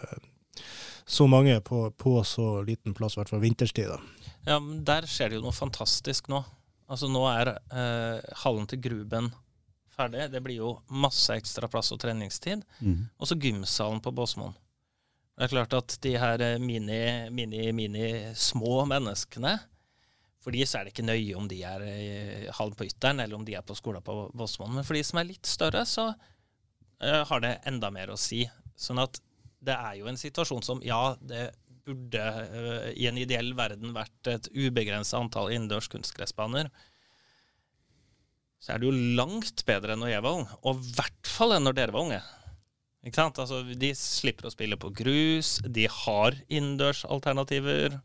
[1.05, 3.91] så mange på, på så liten plass, i hvert fall vinterstid.
[3.93, 3.99] da.
[4.47, 6.41] Ja, men Der skjer det jo noe fantastisk nå.
[6.89, 9.29] Altså Nå er eh, hallen til Gruben
[9.93, 10.25] ferdig.
[10.33, 12.63] Det blir jo masse ekstra plass og treningstid.
[13.19, 14.55] Og så gymsalen på Båsmoen.
[15.37, 19.53] Det er klart at de her eh, mini, mini, mini små menneskene
[20.41, 21.85] For de så er det ikke nøye om de er
[22.57, 24.73] halv på Ytteren eller om de er på skolen på Båsmoen.
[24.79, 26.07] Men for de som er litt større, så
[27.03, 28.45] eh, har det enda mer å si.
[28.77, 29.19] Sånn at
[29.67, 31.49] det er jo en situasjon som ja, det
[31.87, 36.71] burde eh, i en ideell verden vært et ubegrensa antall innendørs kunstgressbaner.
[38.57, 41.55] Så er det jo langt bedre enn når jeg var ung, og i hvert fall
[41.55, 42.21] enn når dere var unge.
[43.07, 43.39] Ikke sant?
[43.39, 47.95] Altså, de slipper å spille på grus, de har innendørsalternativer.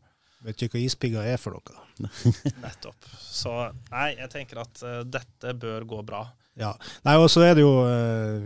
[0.43, 1.83] Vet ikke hva ispigger er for noe.
[2.63, 3.09] Nettopp.
[3.19, 3.51] Så
[3.91, 6.25] nei, jeg tenker at uh, dette bør gå bra.
[6.59, 6.73] Ja.
[7.07, 8.43] Nei, og så er det jo eh,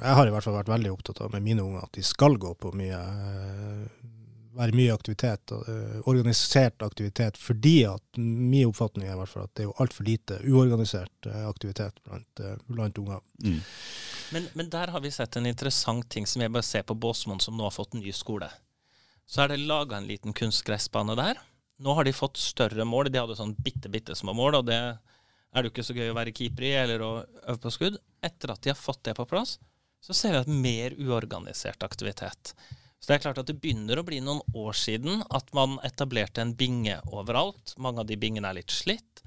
[0.00, 2.38] Jeg har i hvert fall vært veldig opptatt av med mine unger at de skal
[2.40, 3.82] gå på mye eh,
[4.56, 5.52] Være mye aktivitet,
[6.08, 10.08] organisert aktivitet, fordi at min oppfatning er i hvert fall at det er jo altfor
[10.08, 13.22] lite uorganisert aktivitet blant, blant unger.
[13.44, 13.60] Mm.
[14.30, 17.40] Men, men der har vi sett en interessant ting som jeg bare ser på Båsmoen,
[17.42, 18.50] som nå har fått ny skole.
[19.26, 21.38] Så er det laga en liten kunstgressbane der.
[21.80, 23.10] Nå har de fått større mål.
[23.10, 26.12] De hadde sånn bitte, bitte små mål, og det er det jo ikke så gøy
[26.12, 27.98] å være keeper i eller å øve på skudd.
[28.22, 29.56] Etter at de har fått det på plass,
[30.00, 32.54] så ser vi at mer uorganisert aktivitet.
[33.00, 36.42] Så det er klart at det begynner å bli noen år siden at man etablerte
[36.44, 37.74] en binge overalt.
[37.80, 39.22] Mange av de bingene er litt slitt.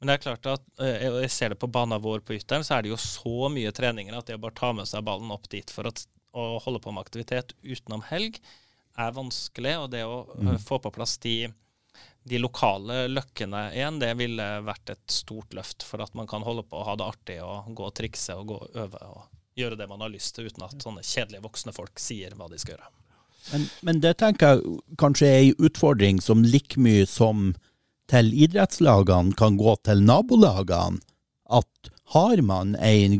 [0.00, 2.78] Men det er klart at, eh, jeg ser det på banen vår på Ytteren, så
[2.78, 5.48] er det jo så mye treninger at det å bare ta med seg ballen opp
[5.52, 8.38] dit for at, å holde på med aktivitet utenom helg
[8.96, 9.74] er vanskelig.
[9.82, 10.54] Og det å mm.
[10.64, 11.50] få på plass de,
[12.24, 16.64] de lokale løkkene igjen, det ville vært et stort løft for at man kan holde
[16.64, 19.28] på og ha det artig og gå og trikse og gå og øve og
[19.60, 22.56] gjøre det man har lyst til, uten at sånne kjedelige voksne folk sier hva de
[22.62, 22.88] skal gjøre.
[23.50, 27.50] Men, men det tenker jeg kanskje er en utfordring som like mye som
[28.10, 31.00] til idrettslagene kan gå til nabolagene.
[31.50, 33.16] At har man en,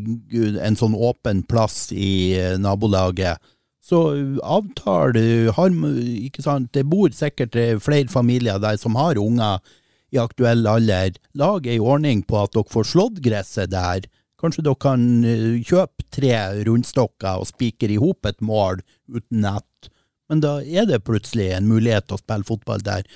[0.58, 3.38] en sånn åpen plass i eh, nabolaget,
[3.90, 4.00] så
[4.44, 5.74] avtale har,
[6.20, 9.58] ikke sant, Det bor sikkert eh, flere familier der som har unger
[10.14, 11.16] i aktuell alder.
[11.38, 14.06] Lag ei ordning på at dere får slått gresset der.
[14.40, 16.34] Kanskje dere kan eh, kjøpe tre
[16.68, 19.90] rundstokker og spikre i hop et mål uten nett.
[20.30, 23.06] Men da er det plutselig en mulighet til å spille fotball der.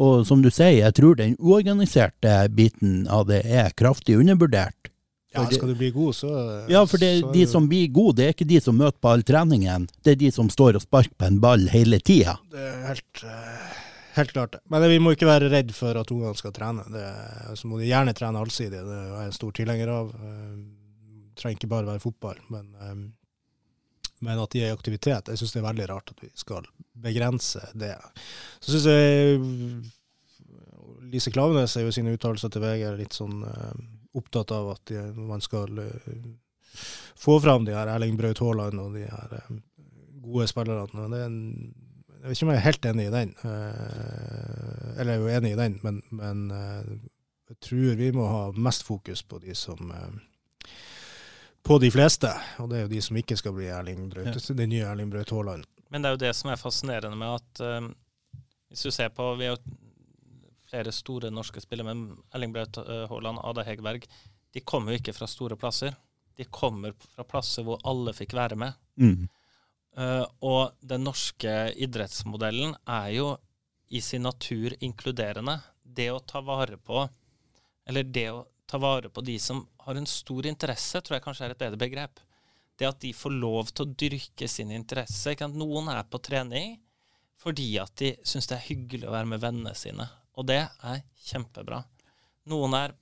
[0.00, 4.88] Og som du sier, jeg tror den uorganiserte biten av det er kraftig undervurdert.
[5.32, 6.30] Ja, skal du bli god, så
[6.68, 9.22] Ja, for det, de som blir gode, det er ikke de som møter på all
[9.24, 9.86] treningen.
[10.04, 12.36] Det er de som står og sparker på en ball hele tida.
[12.52, 13.78] Det er helt, eh,
[14.18, 14.58] helt klart.
[14.68, 16.84] Men vi må ikke være redd for at ungene skal trene.
[16.84, 17.06] Det,
[17.56, 18.76] så må de gjerne trene allsidig.
[18.84, 20.12] Det er jeg en stor tilhenger av.
[20.12, 22.94] Det trenger ikke bare være fotball, men, eh,
[24.22, 25.28] men at de er i aktivitet.
[25.28, 26.66] Jeg syns det er veldig rart at vi skal
[27.02, 27.96] begrense det.
[28.62, 29.40] Så syns jeg
[31.12, 33.72] Lise Klavenes er jo i sine uttalelser til VG litt sånn uh,
[34.16, 36.20] opptatt av at de, man skal uh,
[37.20, 39.50] få fram de her Erling Braut Haaland og de her uh,
[40.22, 41.08] gode spillerne.
[41.12, 41.40] Det er en,
[42.22, 43.34] jeg vet ikke om jeg er helt enig i den.
[43.42, 46.44] eller jeg er jo enig i den, men, men
[47.50, 49.90] jeg tror vi må ha mest fokus på de som
[51.62, 52.30] På de fleste.
[52.62, 55.30] Og det er jo de som ikke skal bli Erling Braut, den nye Erling Braut
[55.30, 55.68] Haaland.
[55.92, 57.88] Men det er jo det som er fascinerende med at eh,
[58.72, 59.58] hvis du ser på Vi har
[60.72, 64.06] flere store norske spillere, men Erling Braut eh, Haaland, Ada Hegerberg,
[64.52, 65.94] de kommer jo ikke fra store plasser.
[66.36, 68.76] De kommer fra plasser hvor alle fikk være med.
[69.00, 69.28] Mm.
[69.92, 71.50] Uh, og den norske
[71.84, 73.26] idrettsmodellen er jo
[73.92, 75.58] i sin natur inkluderende.
[75.84, 77.04] Det å ta vare på
[77.84, 81.44] Eller det å ta vare på de som har en stor interesse, tror jeg kanskje
[81.44, 82.22] er et bedre begrep.
[82.80, 85.34] Det at de får lov til å dyrke sin interesse.
[85.52, 86.78] Noen er på trening
[87.42, 90.06] fordi at de syns det er hyggelig å være med vennene sine.
[90.38, 91.82] Og det er kjempebra.
[92.48, 92.94] Noen er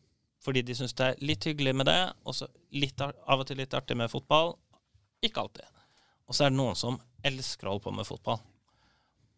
[0.42, 3.76] fordi de syns det er litt hyggelig med det, og så av og til litt
[3.76, 4.56] artig med fotball.
[5.22, 5.68] Ikke alltid.
[6.26, 8.40] Og så er det noen som elsker å holde på med fotball.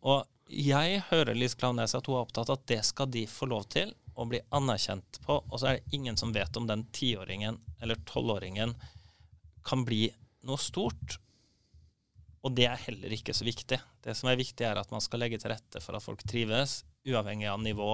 [0.06, 3.50] Og jeg hører Lise Klaveness at hun er opptatt av at det skal de få
[3.50, 5.38] lov til å bli anerkjent på.
[5.48, 8.74] Og så er det ingen som vet om den tiåringen eller tolvåringen
[9.66, 10.06] kan bli
[10.48, 11.18] noe stort.
[12.42, 13.78] Og det er heller ikke så viktig.
[14.02, 16.80] Det som er viktig, er at man skal legge til rette for at folk trives,
[17.06, 17.90] uavhengig av nivå,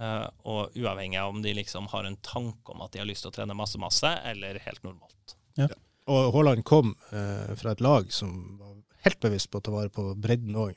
[0.00, 3.26] uh, og uavhengig av om de liksom har en tanke om at de har lyst
[3.26, 5.36] til å trene masse, masse, eller helt normalt.
[5.60, 5.68] Ja.
[6.10, 8.72] Og Haaland kom eh, fra et lag som var
[9.04, 10.72] helt bevisst på å ta vare på bredden òg.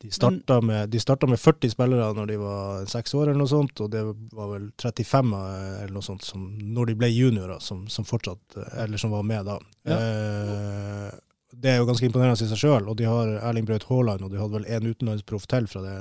[0.00, 3.50] De starta, med, de starta med 40 spillere når de var seks år, eller noe
[3.50, 7.86] sånt, og det var vel 35 eller noe sånt som, når de ble juniorer, som,
[7.90, 9.58] som fortsatt, eller som var med da.
[9.88, 9.98] Ja.
[9.98, 11.16] Eh,
[11.50, 12.88] det er jo ganske imponerende i seg sjøl.
[12.90, 15.94] Og de har Erling Braut Haaland, og de hadde vel én utenlandsproff til fra det,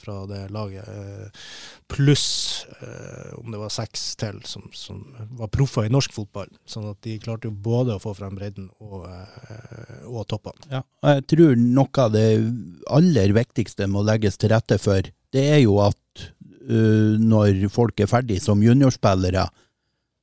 [0.00, 0.88] fra det, laget.
[0.88, 1.46] Eh,
[1.90, 2.26] pluss
[2.76, 5.00] eh, om det var seks til som, som,
[5.38, 6.50] var proffer i norsk fotball.
[6.68, 10.68] Sånn at de klarte jo både å få frem bredden og, eh, og toppene.
[10.68, 10.84] Ja,
[11.14, 12.28] jeg tror noe av det
[12.92, 16.24] aller viktigste må legges til rette for, det er jo at
[16.66, 19.44] uh, når folk er ferdig som juniorspillere,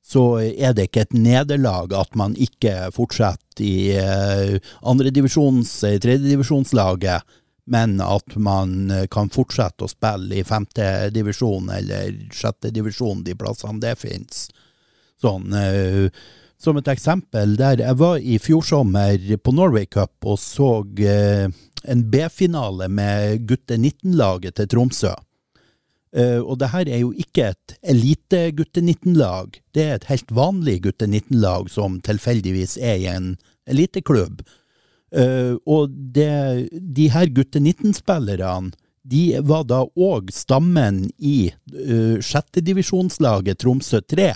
[0.08, 4.54] så er det ikke et nederlag at man ikke fortsetter i eh,
[4.88, 7.36] andredivisjons, eh, tredjedivisjonslaget,
[7.68, 13.98] men at man eh, kan fortsette å spille i femtedivisjon eller sjettedivisjon, de plassene det
[14.00, 14.46] finnes.
[15.18, 15.50] Sånn,
[16.62, 22.04] som et eksempel, der jeg var i fjor sommer på Norway Cup og så en
[22.12, 25.16] B-finale med gutte 19-laget til Tromsø.
[26.16, 30.78] Uh, og det her er jo ikke et elite-gutte 19-lag, det er et helt vanlig
[30.86, 33.34] gutte 19-lag som tilfeldigvis er i en
[33.68, 34.40] eliteklubb.
[35.12, 38.72] Uh, og det, de her gutte 19-spillerne,
[39.08, 44.32] de var da òg stammen i uh, sjettedivisjonslaget Tromsø 3,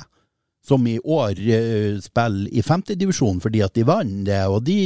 [0.65, 4.45] som i år uh, spiller i femtedivisjon fordi at de vant det.
[4.47, 4.79] og de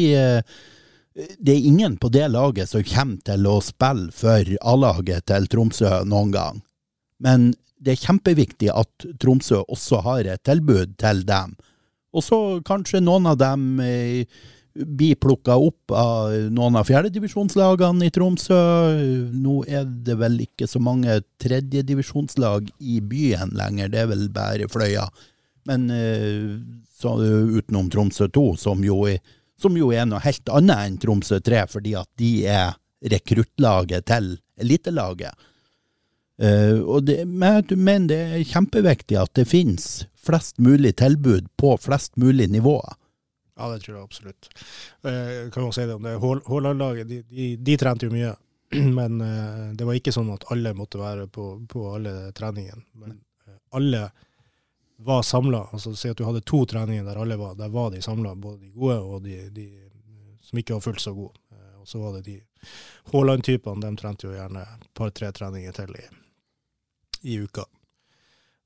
[1.17, 6.03] det er ingen på det laget som kommer til å spille for A-laget til Tromsø
[6.05, 6.59] noen gang.
[7.23, 7.53] Men
[7.83, 11.57] det er kjempeviktig at Tromsø også har et tilbud til dem.
[12.17, 14.25] Og så kanskje noen av dem eh,
[14.77, 18.59] blir plukka opp av noen av fjerdedivisjonslagene i Tromsø.
[19.37, 24.69] Nå er det vel ikke så mange tredjedivisjonslag i byen lenger, det er vel bare
[24.73, 25.07] Fløya.
[25.69, 26.57] Men eh,
[26.97, 27.17] så,
[27.59, 29.03] utenom Tromsø 2, som jo,
[29.61, 32.77] som jo er noe helt annet enn Tromsø 3, fordi at de er
[33.13, 35.35] rekruttlaget til elitelaget.
[36.43, 42.51] Uh, det, men det er kjempeviktig at det finnes flest mulig tilbud på flest mulig
[42.53, 42.97] nivåer.
[43.57, 44.49] Ja, det tror jeg absolutt.
[45.01, 48.35] Uh, kan man si det om det Haaland-laget, de, de, de, trente jo mye.
[48.99, 52.85] Men uh, det var ikke sånn at alle måtte være på, på alle treningene.
[53.01, 53.17] Men
[53.77, 54.11] alle
[54.97, 55.63] var samla.
[55.73, 57.57] Altså, si at du hadde to treninger der alle var.
[57.57, 59.67] Der var de samla, både de gode og de, de,
[60.45, 61.41] som ikke var fullt så gode.
[61.81, 62.37] og så var det de
[63.13, 66.07] Haaland-typene, de trente jo gjerne et par-tre treninger til i
[67.27, 67.67] i uka.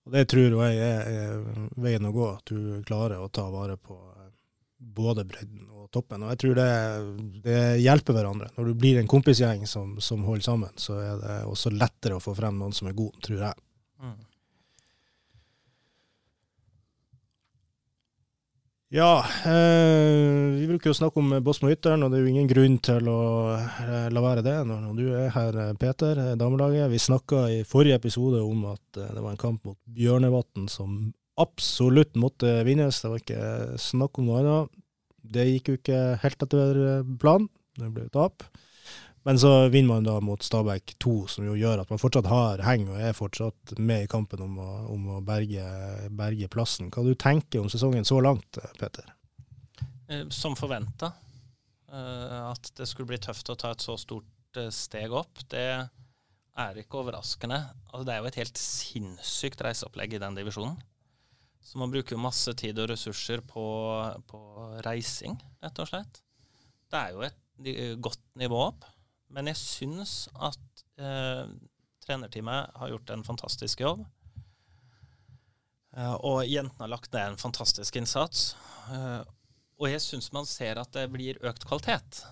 [0.07, 1.43] Og Det tror jeg er,
[1.81, 4.31] veien å gå, at du klarer å ta vare på eh,
[4.81, 6.25] både bredden og toppen.
[6.25, 6.71] Og jeg tror det,
[7.45, 8.51] det hjelper hverandre.
[8.57, 12.25] Når du blir en kompisgjeng som, som, holder sammen, så er det også lettere å
[12.25, 13.65] få frem noen som er god, tror jeg.
[14.01, 14.17] Mm.
[18.91, 23.07] Ja, eh, vi bruker å snakke om Bosmo-Ytteren, og det er jo ingen grunn til
[23.07, 23.21] å
[23.55, 26.89] eh, la være det når du er her, eh, Peter, eh, damelaget.
[26.91, 30.97] Vi snakka i forrige episode om at det var en kamp mot Bjørnevatn som
[31.39, 32.99] absolutt måtte vinnes.
[32.99, 34.75] Det var ikke snakk om noe annet.
[35.39, 36.83] Det gikk jo ikke helt etter
[37.23, 37.47] planen.
[37.79, 38.43] Det ble tap.
[39.23, 42.63] Men så vinner man da mot Stabæk 2, som jo gjør at man fortsatt har
[42.65, 45.65] heng og er fortsatt med i kampen om å, om å berge,
[46.17, 46.89] berge, plassen.
[46.89, 49.11] Hva du tenker om sesongen så langt, Peter?
[50.09, 51.13] Eh, som forventa.
[51.93, 55.67] Eh, at det skulle bli tøft å ta et så stort eh, steg opp, det
[56.61, 57.59] er ikke overraskende.
[57.91, 60.81] Altså, det er jo et helt sinnssykt reiseopplegg i den divisjonen.
[61.61, 63.67] Så man bruker jo masse tid og ressurser på,
[64.33, 64.41] på
[64.87, 66.23] reising, rett og slett.
[66.91, 68.89] Det er jo et godt nivå opp.
[69.31, 71.51] Men jeg syns at eh,
[72.05, 74.05] trenerteamet har gjort en fantastisk jobb.
[75.97, 78.55] Eh, og jentene har lagt ned en fantastisk innsats.
[78.91, 79.21] Eh,
[79.81, 82.25] og jeg syns man ser at det blir økt kvalitet.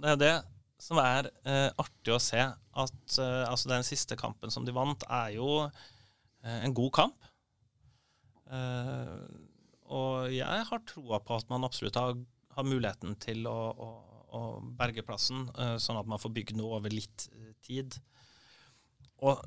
[0.00, 0.34] Det er det
[0.80, 2.40] som er eh, artig å se.
[2.40, 7.26] At eh, altså den siste kampen som de vant, er jo eh, en god kamp.
[9.90, 12.16] og jeg har troa på at man absolutt har,
[12.56, 13.90] har muligheten til å, å
[14.36, 17.96] og berge plassen, eh, sånn at man får bygd noe over litt eh, tid.
[19.26, 19.42] Og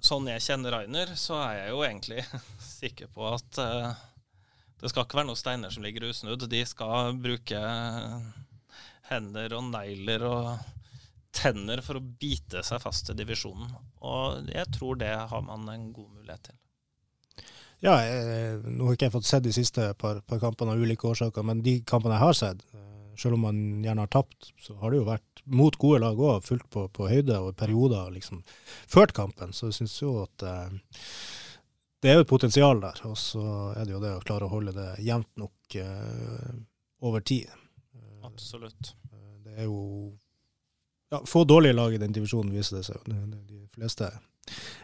[0.00, 2.24] sånn jeg kjenner Rainer, så er jeg jo egentlig
[2.78, 3.90] sikker på at uh,
[4.78, 6.46] det skal ikke være noen steiner som ligger usnudd.
[6.50, 7.62] De skal bruke
[9.08, 10.52] hender og negler og
[11.34, 13.74] tenner for å bite seg fast til divisjonen.
[14.06, 16.58] Og jeg tror det har man en god mulighet til.
[17.84, 21.06] Ja, jeg, nå har ikke jeg fått sett de siste par, par kampene av ulike
[21.06, 22.64] årsaker, men de kampene jeg har sett,
[23.18, 26.44] selv om man gjerne har tapt, så har det jo vært mot gode lag òg,
[26.46, 28.42] fulgt på, på, høyde og perioder liksom
[28.86, 29.54] ført kampen.
[29.56, 30.76] Så jeg syns jo at eh,
[32.02, 33.00] det er jo et potensial der.
[33.08, 33.44] Og så
[33.74, 36.54] er det jo det å klare å holde det jevnt nok eh,
[37.08, 37.50] over tid.
[38.28, 38.94] Absolutt.
[39.10, 39.82] Eh, det er jo
[41.08, 43.06] ja, Få dårlige lag i den divisjonen, viser det seg.
[43.08, 44.10] De fleste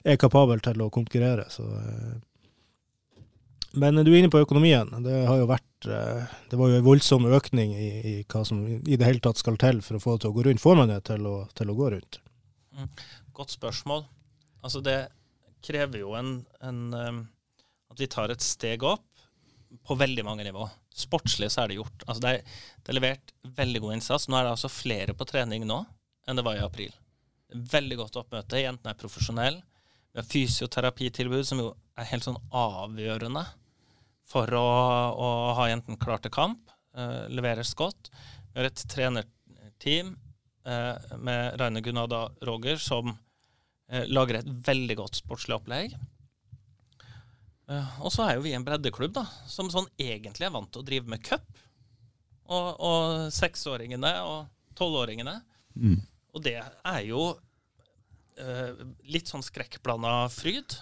[0.05, 1.51] er kapable til å konkurrere.
[1.53, 1.69] så...
[1.81, 2.15] Eh,
[3.75, 4.91] men du er inne på økonomien.
[5.05, 8.63] Det har jo vært eh, Det var jo en voldsom økning i, i, hva som
[8.67, 10.63] i det hele tatt skal til for å få det til å gå rundt.
[10.63, 12.21] Får man det til å, til å gå rundt?
[12.75, 12.89] Mm.
[13.35, 14.05] Godt spørsmål.
[14.65, 14.99] Altså det
[15.65, 17.21] krever jo en, en, um,
[17.91, 19.25] at vi tar et steg opp
[19.85, 20.69] på veldig mange nivå.
[20.95, 22.05] Sportslig så er det gjort.
[22.07, 24.29] Altså det, er, det er levert veldig god innsats.
[24.29, 25.83] Nå er det altså flere på trening nå
[26.29, 26.95] enn det var i april.
[27.55, 28.63] Veldig godt oppmøte.
[28.63, 29.65] Jentene er profesjonelle.
[30.15, 33.43] Vi har fysioterapitilbud som jo er helt sånn avgjørende
[34.29, 34.65] for å,
[35.15, 36.73] å ha jentene klar til kamp.
[36.95, 38.11] Uh, leveres godt.
[38.53, 40.15] Vi har et trenerteam
[40.69, 45.97] uh, med Raine Gunada Roger som uh, lager et veldig godt sportslig opplegg.
[48.05, 50.87] og så er jo vi en breddeklubb da, som sånn egentlig er vant til å
[50.87, 51.47] drive med cup.
[52.45, 55.39] Og, og seksåringene og tolvåringene.
[55.81, 55.97] Mm.
[56.37, 57.33] Og det er jo
[59.09, 60.75] litt sånn skrekkblanda fryd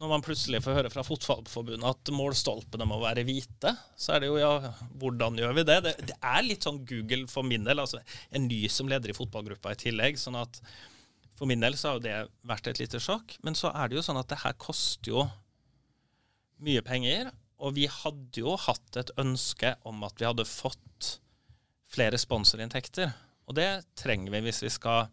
[0.00, 4.30] når man plutselig får høre fra Fotballforbundet at målstolpene må være hvite, så er det
[4.30, 5.76] jo ja, hvordan gjør vi det?
[5.84, 7.82] Det, det er litt sånn Google for min del.
[7.82, 8.00] altså
[8.32, 10.16] En ny som leder i fotballgruppa i tillegg.
[10.20, 10.62] sånn at
[11.36, 12.16] For min del så har jo det
[12.48, 13.36] vært et lite sjokk.
[13.44, 15.26] Men så er det jo sånn at det her koster jo
[16.64, 17.28] mye penger.
[17.60, 21.18] Og vi hadde jo hatt et ønske om at vi hadde fått
[21.92, 23.12] flere sponsorinntekter.
[23.50, 23.68] Og det
[24.00, 25.12] trenger vi hvis vi skal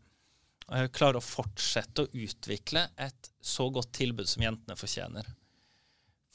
[0.67, 5.27] klare å fortsette å utvikle et så godt tilbud som jentene fortjener.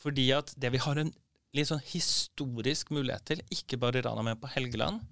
[0.02, 1.12] Fordi at det vi har en
[1.52, 5.02] litt sånn historisk mulighet til, ikke bare i Rana, men på Helgeland,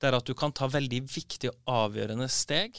[0.00, 2.78] det er at du kan ta veldig viktige og avgjørende steg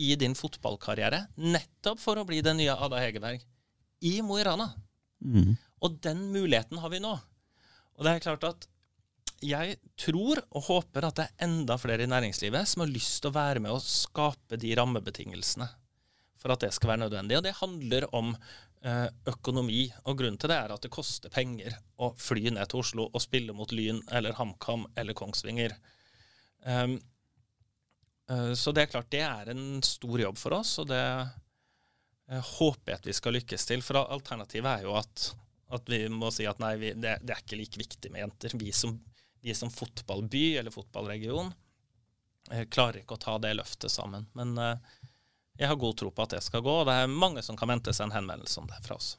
[0.00, 3.42] i din fotballkarriere, nettopp for å bli den nye Ada Hegerberg
[4.06, 4.70] i Mo i Rana.
[5.20, 5.56] Mm.
[5.84, 7.16] Og den muligheten har vi nå.
[7.96, 8.68] Og det er klart at
[9.40, 13.30] jeg tror og håper at det er enda flere i næringslivet som har lyst til
[13.30, 15.68] å være med og skape de rammebetingelsene
[16.40, 17.38] for at det skal være nødvendig.
[17.38, 19.84] Og det handler om eh, økonomi.
[20.08, 23.22] Og grunnen til det er at det koster penger å fly ned til Oslo og
[23.22, 25.76] spille mot Lyn eller HamKam eller Kongsvinger.
[26.64, 26.98] Um,
[28.30, 32.42] uh, så det er klart det er en stor jobb for oss, og det uh,
[32.58, 33.84] håper jeg at vi skal lykkes til.
[33.84, 35.30] For alternativet er jo at,
[35.76, 38.56] at vi må si at nei, vi, det, det, er ikke like viktig med jenter.
[38.60, 38.98] Vi som
[39.40, 41.52] vi som fotballby eller fotballregion
[42.50, 44.26] eh, klarer ikke å ta det løftet sammen.
[44.38, 44.98] Men eh,
[45.60, 47.72] jeg har god tro på at det skal gå, og det er mange som kan
[47.72, 49.14] vente seg en henvendelse om det fra oss.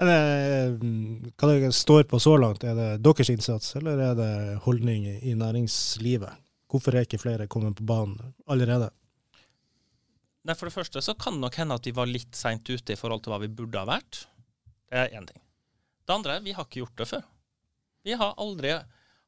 [0.00, 4.32] Men eh, Hva det står på så langt, er det deres innsats, eller er det
[4.64, 6.46] holdning i næringslivet?
[6.70, 8.92] Hvorfor er ikke flere kommet på banen allerede?
[10.46, 12.94] Nei, For det første så kan det nok hende at vi var litt seint ute
[12.94, 14.22] i forhold til hva vi burde ha vært.
[14.88, 15.42] Det er én ting.
[16.06, 17.26] Det andre er vi har ikke gjort det før.
[18.06, 18.72] Vi har aldri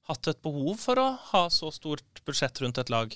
[0.08, 3.14] hatt et behov for å ha så stort budsjett rundt et lag.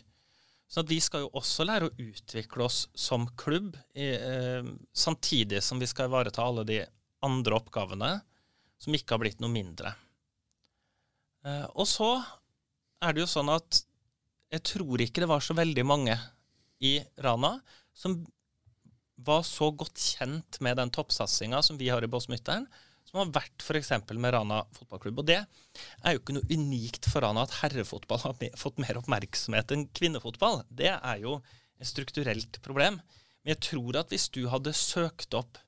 [0.68, 5.78] Så vi skal jo også lære å utvikle oss som klubb, i, eh, samtidig som
[5.78, 6.80] vi skal ivareta alle de
[7.22, 8.20] andre oppgavene
[8.78, 9.94] som ikke har blitt noe mindre.
[11.46, 12.10] Eh, og så
[13.02, 13.82] er det jo sånn at
[14.52, 16.16] jeg tror ikke det var så veldig mange
[16.82, 17.56] i Rana
[17.96, 18.18] som
[19.26, 22.66] var så godt kjent med den toppsatsinga som vi har i Båsmytteren,
[23.06, 23.92] som har vært f.eks.
[24.18, 25.22] med Rana fotballklubb.
[25.22, 29.74] Og det er jo ikke noe unikt for Rana at herrefotball har fått mer oppmerksomhet
[29.74, 30.64] enn kvinnefotball.
[30.68, 31.38] Det er jo
[31.78, 32.98] et strukturelt problem.
[33.42, 35.60] Men jeg tror at hvis du hadde søkt opp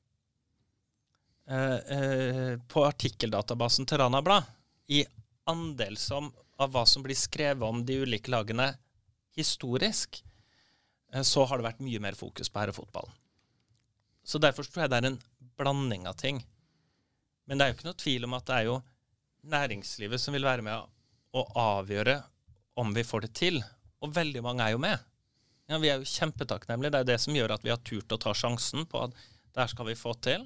[1.46, 4.48] eh, eh, på artikkeldatabasen til Rana Blad
[4.90, 5.04] i
[5.48, 8.72] andel som, av hva som blir skrevet om de ulike lagene
[9.38, 10.24] historisk,
[11.14, 13.14] eh, så har det vært mye mer fokus på herrefotballen.
[14.28, 15.22] Så derfor tror jeg det er en
[15.56, 16.42] blanding av ting.
[17.48, 18.78] Men det er jo ikke noe tvil om at det er jo
[19.48, 22.18] næringslivet som vil være med å avgjøre
[22.78, 23.62] om vi får det til.
[24.04, 25.00] Og veldig mange er jo med.
[25.68, 26.92] Ja, vi er jo kjempetakknemlige.
[26.94, 29.62] Det er det som gjør at vi har turt å ta sjansen på at det
[29.62, 30.44] her skal vi få til.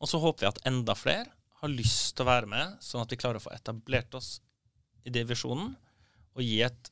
[0.00, 1.28] Og så håper vi at enda flere
[1.60, 4.38] har lyst til å være med, sånn at vi klarer å få etablert oss
[5.04, 5.74] i divisjonen
[6.36, 6.90] og gi et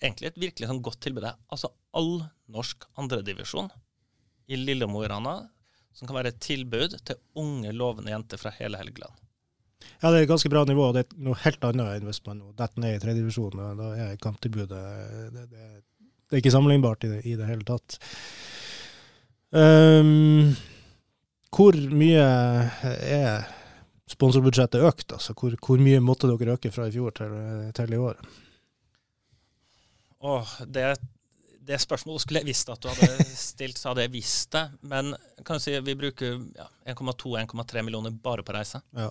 [0.00, 1.26] egentlig et virkelig sånn godt tilbud.
[1.52, 3.70] Altså all norsk andredivisjon
[4.52, 5.36] i Lille i Rana
[5.94, 9.14] som kan være et tilbud til unge, lovende jenter fra hele Helgeland.
[10.00, 10.90] Ja, det er et ganske bra nivå.
[10.92, 13.64] Det er noe helt annet enn hvis man detter ned i tredjedivisjon.
[13.78, 15.66] Da er kamptilbudet det, det, det,
[16.32, 17.98] er ikke sammenlignbart i det, i det hele tatt.
[19.54, 20.54] Um,
[21.54, 22.24] hvor mye
[22.90, 23.44] er
[24.10, 25.14] sponsorbudsjettet økt?
[25.14, 27.36] Altså, hvor, hvor, mye måtte dere øke fra i fjor til,
[27.76, 28.18] til i år?
[30.24, 30.88] Åh, det,
[31.64, 34.64] det spørsmålet skulle jeg visst at du hadde stilt, så hadde jeg visst det.
[34.86, 38.82] Men kan du si vi bruker ja, 1,2-1,3 millioner bare på reise.
[38.96, 39.08] Ja,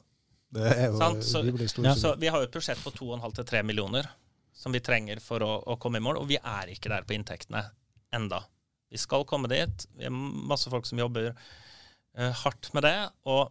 [0.53, 1.43] det er jo så,
[1.83, 1.95] ja.
[1.97, 4.09] så vi har jo et budsjett på 2,5-3 millioner
[4.53, 7.15] som vi trenger for å, å, komme i mål, og vi er ikke der på
[7.17, 7.65] inntektene
[8.13, 8.43] enda.
[8.93, 9.87] Vi skal komme dit.
[9.97, 12.97] Vi er masse folk som jobber uh, hardt med det.
[13.25, 13.49] og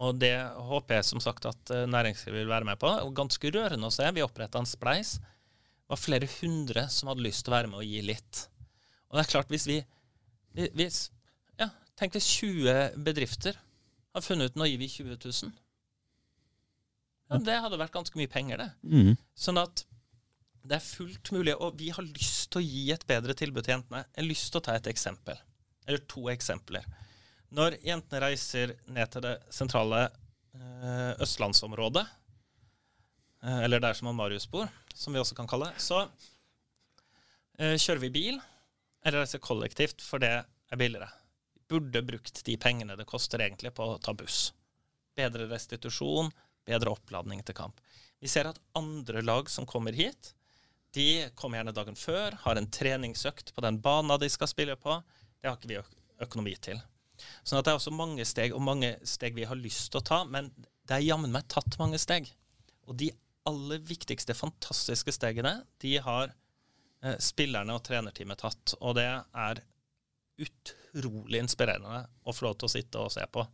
[0.00, 0.32] og det
[0.64, 2.88] håper jeg som sagt at eh, næringslivet vil være med på.
[3.04, 4.06] Og ganske rørende å se.
[4.16, 5.18] Vi oppretta en spleis.
[5.90, 8.44] Det var flere hundre som hadde lyst til å være med og gi litt.
[9.10, 9.80] Og det er klart, hvis vi
[10.54, 11.00] hvis,
[11.58, 11.66] ja,
[11.98, 13.58] Tenk hvis 20 bedrifter
[14.14, 15.50] har funnet ut nå gir vi 20 000.
[17.30, 18.68] Ja, det hadde vært ganske mye penger, det.
[18.86, 19.18] Mm.
[19.34, 19.82] Sånn at
[20.62, 23.74] det er fullt mulig, og vi har lyst til å gi et bedre tilbud til
[23.74, 24.04] jentene.
[24.12, 25.42] Jeg har lyst til å ta et eksempel,
[25.88, 26.86] eller to eksempler.
[27.58, 32.06] Når jentene reiser ned til det sentrale eh, østlandsområdet,
[33.44, 36.02] eh, eller der som Marius bor, som vi også kan kalle det, så
[37.58, 38.40] eh, kjører vi bil
[39.04, 41.08] eller reiser kollektivt, for det er billigere.
[41.70, 44.50] Burde brukt de pengene det koster egentlig på å ta buss.
[45.16, 46.30] Bedre restitusjon,
[46.66, 47.80] bedre oppladning til kamp.
[48.20, 50.34] Vi ser at andre lag som kommer hit,
[50.92, 54.96] de kommer gjerne dagen før, har en treningsøkt på den banen de skal spille på.
[55.40, 55.78] Det har ikke vi
[56.26, 56.80] økonomi til.
[57.44, 60.06] Sånn at det er også mange steg, og mange steg vi har lyst til å
[60.10, 62.28] ta, men det er jammen meg tatt mange steg.
[62.90, 63.12] Og de
[63.48, 66.32] aller viktigste, fantastiske stegene, de har
[67.04, 68.74] eh, spillerne og trenerteamet tatt.
[68.80, 69.62] Og det er
[70.40, 73.44] utrolig inspirerende å få lov til å sitte og se på.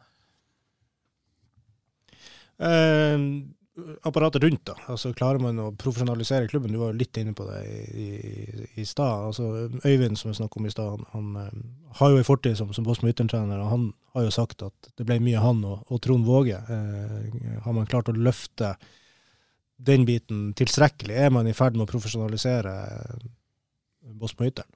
[2.57, 3.19] Eh,
[4.03, 4.77] apparatet rundt, da.
[4.89, 6.73] Altså, klarer man å profesjonalisere klubben?
[6.73, 9.29] Du var litt inne på det i, i, i stad.
[9.29, 12.59] Altså, Øyvind, som vi snakket om i stad, han, han, eh, har jo en fortid
[12.59, 13.61] som, som Boston Ytteren-trener.
[13.61, 16.57] og Han har jo sagt at det ble mye han og, og Trond Våge.
[16.59, 18.77] Eh, har man klart å løfte
[19.77, 21.17] den biten tilstrekkelig?
[21.27, 22.75] Er man i ferd med å profesjonalisere
[24.17, 24.71] Boston Ytteren?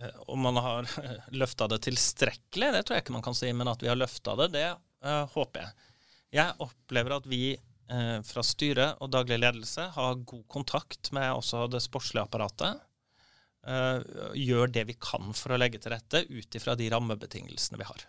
[0.00, 0.90] Eh, om man har
[1.42, 3.52] løfta det tilstrekkelig, det tror jeg ikke man kan si.
[3.52, 5.88] Men at vi har løfta det, det uh, håper jeg.
[6.38, 11.66] Jeg opplever at vi uh, fra styret og daglig ledelse har god kontakt med også
[11.72, 12.84] det sportslige apparatet.
[13.68, 13.98] Uh,
[14.38, 18.06] gjør det vi kan for å legge til rette ut ifra de rammebetingelsene vi har.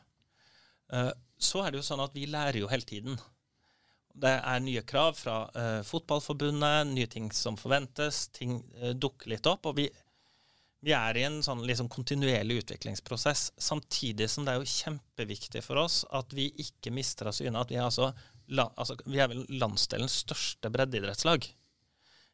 [0.94, 3.20] Eh, så er det jo sånn at vi lærer jo hele tiden.
[4.14, 9.50] Det er nye krav fra uh, Fotballforbundet, nye ting som forventes, ting uh, dukker litt
[9.50, 9.70] opp.
[9.70, 9.90] og vi
[10.80, 15.82] vi er i en sånn liksom kontinuerlig utviklingsprosess, samtidig som det er jo kjempeviktig for
[15.82, 18.14] oss at vi ikke mister av syne at vi er altså
[18.58, 21.46] altså, vi er vel landsdelens største breddeidrettslag.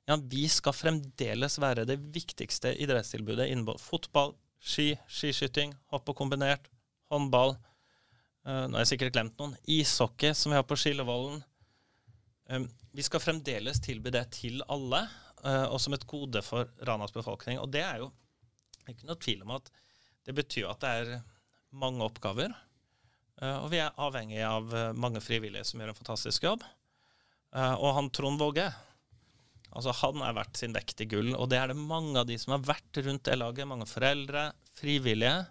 [0.05, 6.69] Ja, vi skal fremdeles være det viktigste idrettstilbudet innen fotball, ski, skiskyting, hopp og kombinert,
[7.09, 7.55] håndball.
[8.45, 9.57] Uh, nå har jeg sikkert glemt noen.
[9.65, 11.41] Ishockey, som vi har på Skillevollen.
[12.45, 14.99] Vi skal fremdeles tilby det til alle,
[15.41, 17.57] uh, og som et gode for Ranas befolkning.
[17.57, 18.11] Og det er jo
[18.85, 19.71] ikke noe tvil om at
[20.25, 21.15] det betyr at det er
[21.75, 22.53] mange oppgaver.
[23.41, 26.63] Eh, og vi er avhengig av eh, mange frivillige som gjør en fantastisk jobb.
[27.55, 28.67] Eh, og han Trond Våge,
[29.71, 31.33] altså han er verdt sin vekt i gull.
[31.35, 34.47] Og det er det mange av de som har vært rundt det laget, mange foreldre,
[34.79, 35.43] frivillige,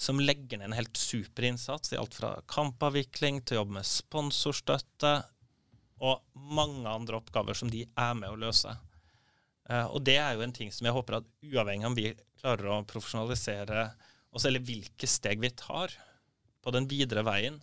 [0.00, 5.18] som legger ned en helt super innsats i alt fra kampavvikling til jobb med sponsorstøtte
[6.00, 8.72] og mange andre oppgaver som de er med å løse.
[9.92, 12.08] Og det er jo en ting som jeg håper at uavhengig av om vi
[12.40, 13.84] klarer å profesjonalisere
[14.34, 15.92] oss, eller hvilke steg vi tar,
[16.60, 17.60] på den videre veien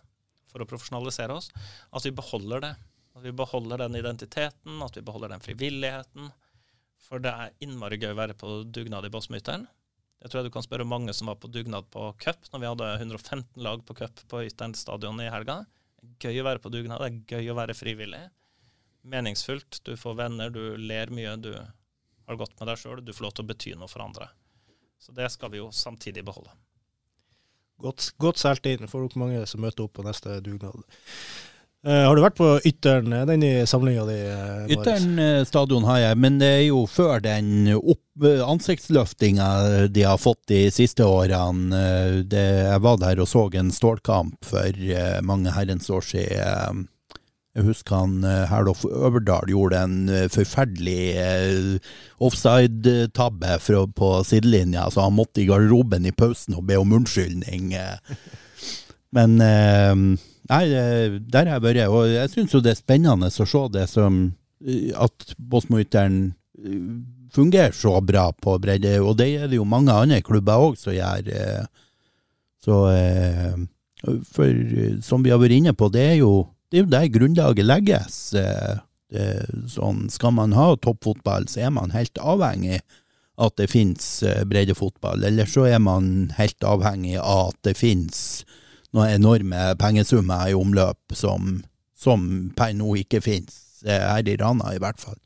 [0.48, 1.50] for å profesjonalisere oss,
[1.92, 2.74] at vi beholder det.
[3.18, 6.30] At vi beholder den identiteten, at vi beholder den frivilligheten.
[7.08, 9.66] For det er innmari gøy å være på dugnad i Bossmytteren.
[10.18, 12.70] Jeg tror jeg du kan spørre mange som var på dugnad på cup når vi
[12.72, 15.60] hadde 115 lag på cup på Ytteren stadion i helga.
[15.98, 18.22] Det er gøy å være på dugnad, det er gøy å være frivillig.
[19.08, 19.80] Meningsfullt.
[19.86, 23.36] Du får venner, du ler mye, du har godt med deg sjøl, du får lov
[23.36, 24.30] til å bety noe for andre.
[24.98, 26.52] Så det skal vi jo samtidig beholde.
[27.78, 28.88] Godt, godt solgt inn.
[28.90, 30.82] Får dere mange som møter opp på neste dugnad.
[31.86, 34.16] Uh, har du vært på Ytteren, den i samlinga di?
[34.26, 37.70] Uh, Ytteren stadion har jeg, men det er jo før den
[38.18, 39.48] ansiktsløftinga
[39.94, 42.24] de har fått de siste årene.
[42.26, 44.86] Det, jeg var der og så en stålkamp for
[45.22, 46.88] mange herrens år siden
[47.58, 53.58] jeg husker han eh, Herlof Øverdal gjorde en eh, forferdelig eh, offside-tabbe
[53.98, 57.72] på sidelinja, så han måtte i garderoben i pausen og be om unnskyldning.
[59.16, 59.38] Men
[60.48, 60.64] Nei,
[61.28, 64.20] der har jeg vært, og jeg syns jo det er spennende å se det som
[64.96, 66.32] at Båtsmoyteren
[67.34, 70.96] fungerer så bra på bredde, og det er det jo mange andre klubber òg som
[70.96, 71.28] gjør.
[72.64, 72.78] Så
[74.32, 74.64] For
[75.04, 76.32] som vi har vært inne på, det er jo
[76.72, 78.16] det er der grunnlaget legges.
[78.34, 82.82] Eh, sånn, skal man ha toppfotball, så er man helt avhengig
[83.38, 85.24] at det finnes eh, breddefotball.
[85.24, 88.20] Eller så er man helt avhengig av at det finnes
[88.96, 91.58] noen enorme pengesummer i omløp som,
[91.98, 95.18] som per nå ikke finnes, eh, her i Rana i hvert fall.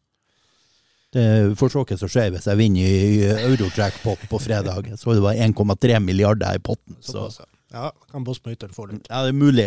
[1.13, 4.87] Det får se hva som skjer hvis jeg vinner i Eurotrackpot på fredag.
[4.97, 6.97] Så det var 1,3 milliarder i potten.
[7.05, 7.27] Så.
[7.73, 7.93] Ja.
[8.13, 9.07] Kan Boss på Ytteren få litt.
[9.11, 9.67] Ja, det er mulig.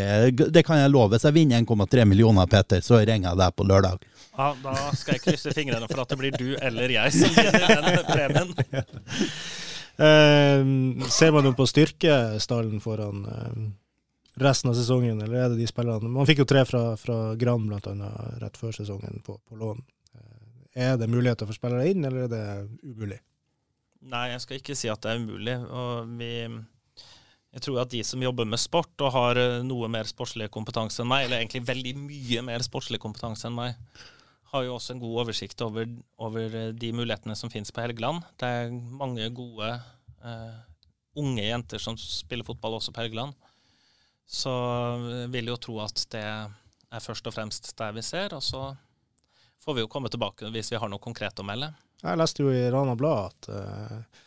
[0.54, 1.14] Det kan jeg love.
[1.14, 4.02] Hvis jeg vinner 1,3 millioner, Peter, så ringer jeg deg på lørdag.
[4.36, 7.86] Ja, Da skal jeg krysse fingrene for at det blir du eller jeg som vinner
[7.86, 8.52] den premien.
[10.02, 13.66] uh, ser man jo på styrkestallen foran eh,
[14.42, 17.70] resten av sesongen, eller er det de spillerne Man fikk jo tre fra, fra Gran
[17.72, 19.84] annet rett før sesongen på, på lån.
[20.16, 22.46] Eh, er det muligheter for spillere inn, eller er det
[22.84, 23.22] umulig?
[24.06, 25.56] Nei, jeg skal ikke si at det er umulig.
[25.66, 26.32] Og vi,
[27.56, 31.02] jeg tror at de som jobber med sport og har eh, noe mer sportslig kompetanse
[31.02, 33.80] enn meg, eller egentlig veldig mye mer sportslig kompetanse enn meg,
[34.52, 35.88] har jo også en god oversikt over,
[36.22, 38.24] over eh, de mulighetene som finnes på Helgeland.
[38.40, 39.72] Det er mange gode
[40.26, 40.56] uh,
[41.20, 43.36] unge jenter som spiller fotball også på Helgeland.
[44.26, 44.52] Så
[45.30, 48.34] vil jo tro at det er først og fremst der vi ser.
[48.36, 48.68] Og så
[49.64, 51.72] får vi jo komme tilbake hvis vi har noe konkret å melde.
[52.04, 54.24] Jeg leste jo i Rana Blad at uh,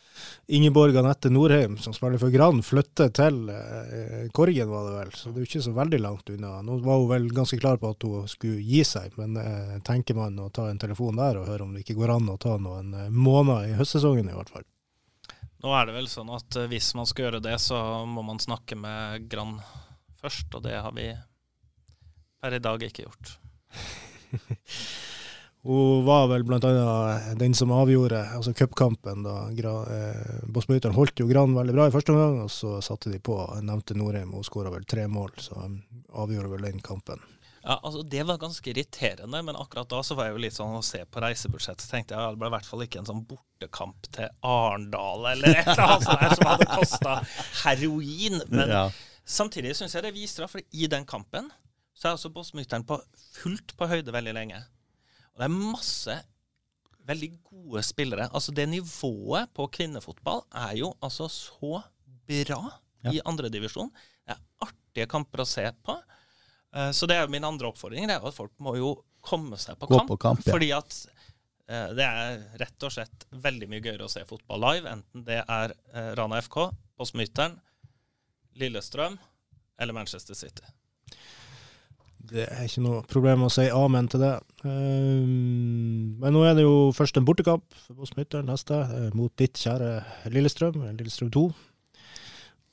[0.51, 5.13] Ingeborg Anette Norheim, som spiller for Gran, flytter til uh, Korgen, var det vel.
[5.15, 6.57] Så det er jo ikke så veldig langt unna.
[6.65, 10.17] Nå var hun vel ganske klar på at hun skulle gi seg, men uh, tenker
[10.17, 12.57] man å ta en telefon der og høre om det ikke går an å ta
[12.59, 14.67] noen måneder i høstsesongen, i hvert fall.
[15.59, 17.77] Nå er det vel sånn at hvis man skal gjøre det, så
[18.07, 19.57] må man snakke med Gran
[20.21, 21.11] først, og det har vi
[22.39, 23.37] per i dag ikke gjort.
[25.61, 26.59] Hun var vel bl.a.
[27.35, 29.25] den som avgjorde altså cupkampen.
[29.27, 33.35] eh, Bossmøyteren holdt jo Gran veldig bra i første omgang, og så satte de på
[33.59, 34.31] nevnte Norheim.
[34.31, 35.59] Hun skåra vel tre mål, så
[36.15, 37.19] avgjorde vel den kampen.
[37.59, 40.77] Ja, altså Det var ganske irriterende, men akkurat da så var jeg jo litt sånn
[40.79, 41.83] å se på reisebudsjettet.
[41.83, 45.59] Så tenkte jeg det ble i hvert fall ikke en sånn bortekamp til Arendal eller
[45.59, 47.17] et eller annet sånt som hadde kosta
[47.65, 48.39] heroin.
[48.47, 48.85] Men ja.
[49.29, 51.49] Samtidig syns jeg det viser, for i den kampen
[51.93, 52.97] så er altså Bossmytteren på
[53.41, 54.59] fullt på høyde veldig lenge.
[55.33, 56.15] Og det er masse
[57.09, 58.29] veldig gode spillere.
[58.33, 61.81] Altså Det nivået på kvinnefotball er jo altså så
[62.29, 62.61] bra
[63.03, 63.11] ja.
[63.11, 63.91] i andredivisjon.
[64.25, 65.97] Det er artige kamper å se på.
[66.75, 68.07] Uh, så det er jo min andre oppfordring.
[68.07, 68.93] Det er at folk må jo
[69.25, 70.11] komme seg på Gå kamp.
[70.11, 70.53] På kamp ja.
[70.53, 70.99] Fordi at
[71.71, 75.41] uh, det er rett og slett veldig mye gøyere å se fotball live, enten det
[75.41, 76.61] er uh, Rana FK,
[76.99, 77.57] Postmytteren,
[78.57, 79.17] Lillestrøm
[79.79, 80.65] eller Manchester City.
[82.29, 84.35] Det er ikke noe problem å si amen til det.
[84.61, 89.57] Um, men nå er det jo først en bortekamp for Smitteren neste, uh, mot ditt
[89.57, 91.45] kjære Lillestrøm, Lillestrøm 2.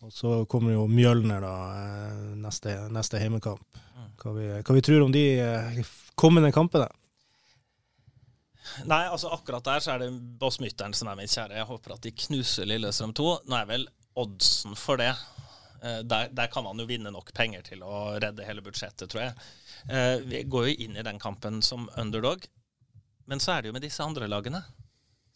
[0.05, 3.81] Og så kommer jo Mjølner, da, uh, neste, neste hjemmekamp.
[3.97, 4.13] Mm.
[4.21, 5.81] Hva vi, hva vi tror om de uh,
[6.19, 6.91] kommende kampene?
[8.91, 10.11] Nei, altså akkurat der så er det
[10.41, 11.57] Bossmytteren som er mitt kjære.
[11.63, 13.33] Jeg håper at de knuser Lillestrøm 2.
[13.49, 13.89] Nå er vel
[14.21, 15.36] oddsen for det Eh,
[16.03, 19.47] der, der, kan man jo vinne nok penger til å redde hele budsjettet, tror jeg.
[19.89, 22.47] Eh, vi går jo inn i den kampen som underdog,
[23.27, 24.63] men så er det jo med disse andre lagene.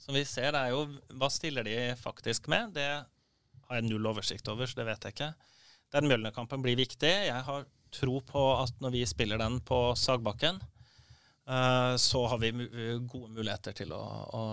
[0.01, 0.87] Som vi ser, er jo
[1.21, 2.73] Hva stiller de faktisk med?
[2.75, 5.33] Det har jeg null oversikt over, så det vet jeg ikke.
[5.95, 7.11] Den Mjølner-kampen blir viktig.
[7.29, 10.61] Jeg har tro på at når vi spiller den på Sagbakken,
[11.47, 14.45] eh, så har vi gode muligheter til å, å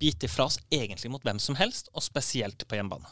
[0.00, 3.08] bite ifra oss egentlig mot hvem som helst, og spesielt på hjemmebane.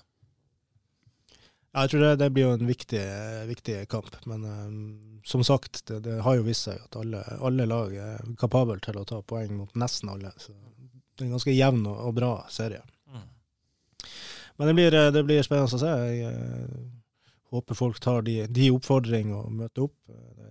[1.72, 3.02] Jeg tror det, det blir jo en viktig,
[3.48, 4.16] viktig kamp.
[4.28, 8.34] Men um, som sagt, det, det, har jo vist seg at alle, alle, lag er
[8.40, 10.34] kapable til å ta poeng mot nesten alle.
[10.36, 12.82] Så det er en ganske jevn og, og bra serie.
[13.08, 13.24] Mm.
[14.58, 15.94] Men det blir, det blir, spennende å se.
[16.12, 16.82] Jeg uh,
[17.56, 19.96] håper folk tar de, de oppfordringene og møter opp.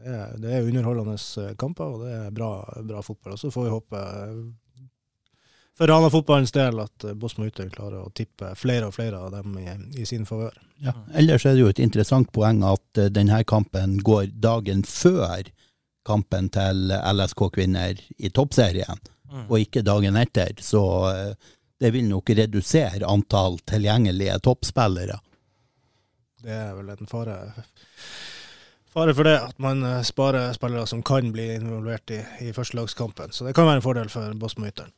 [0.01, 2.55] Det er, det er underholdende kamper, og det er bra,
[2.89, 3.37] bra fotball.
[3.37, 4.01] Og så får vi håpe
[5.77, 9.55] for Rana-fotballens del at eh, Bosmo Utøy klarer å tippe flere og flere av dem
[9.61, 9.67] i,
[10.01, 10.57] i sin favør.
[10.83, 10.93] Ja.
[11.17, 15.47] Ellers er det jo et interessant poeng at uh, denne kampen går dagen før
[16.07, 19.47] kampen til LSK kvinner i toppserien, mm.
[19.47, 20.57] og ikke dagen etter.
[20.61, 21.51] Så uh,
[21.81, 25.21] det vil nok redusere antall tilgjengelige toppspillere.
[26.41, 27.37] Det er vel en fare,
[28.89, 33.33] fare for det, at man sparer spillere som kan bli involvert i, i førstelagskampen.
[33.33, 34.93] Så det kan være en fordel for Bosmo Ytteren.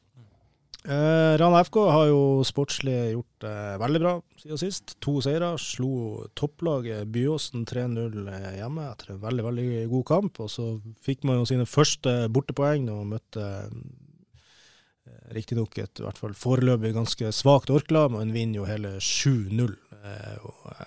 [0.83, 4.95] Eh, Rana FK har jo sportslig gjort det eh, veldig bra siden sist.
[5.03, 5.53] To seire.
[5.61, 10.41] Slo topplaget Byåsen 3-0 eh, hjemme etter en veldig veldig god kamp.
[10.43, 10.67] Og så
[11.05, 16.91] fikk man jo sine første bortepoeng og møtte eh, riktignok et i hvert fall foreløpig
[16.97, 19.77] ganske svakt Orkla, men vinner jo hele 7-0.
[20.03, 20.83] Eh,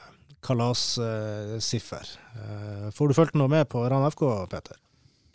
[0.47, 2.07] kalassiffer.
[2.37, 4.23] Uh, får du fulgt noe med på Rana FK,
[4.53, 4.79] Peter?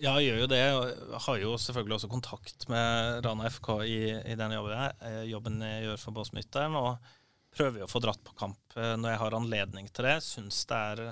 [0.02, 0.60] Ja, jeg gjør jo det.
[0.60, 4.00] Jeg har jo selvfølgelig også kontakt med Rana FK i,
[4.34, 7.12] i den jobben jeg, eh, jobben jeg gjør for Båsmytteren, og
[7.54, 10.16] prøver jo å få dratt på kamp eh, når jeg har anledning til det.
[10.26, 11.04] Syns det er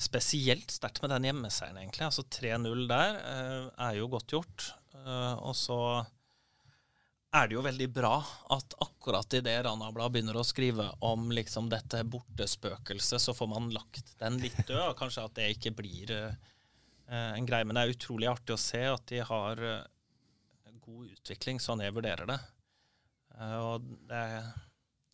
[0.00, 2.04] spesielt sterkt med den hjemmeseieren, egentlig.
[2.10, 4.68] Altså 3-0 der eh, er jo godt gjort.
[5.00, 5.80] Og så
[7.32, 8.18] er det jo veldig bra
[8.52, 14.12] at akkurat idet Rana-bladet begynner å skrive om liksom dette bortespøkelset, så får man lagt
[14.20, 14.98] den litt død.
[14.98, 16.32] Kanskje at det ikke blir Eh,
[17.16, 17.64] en greie.
[17.64, 19.88] Men det er utrolig artig å se at de har eh,
[20.86, 22.38] god utvikling, sånn jeg vurderer det.
[23.38, 24.26] Eh, og det,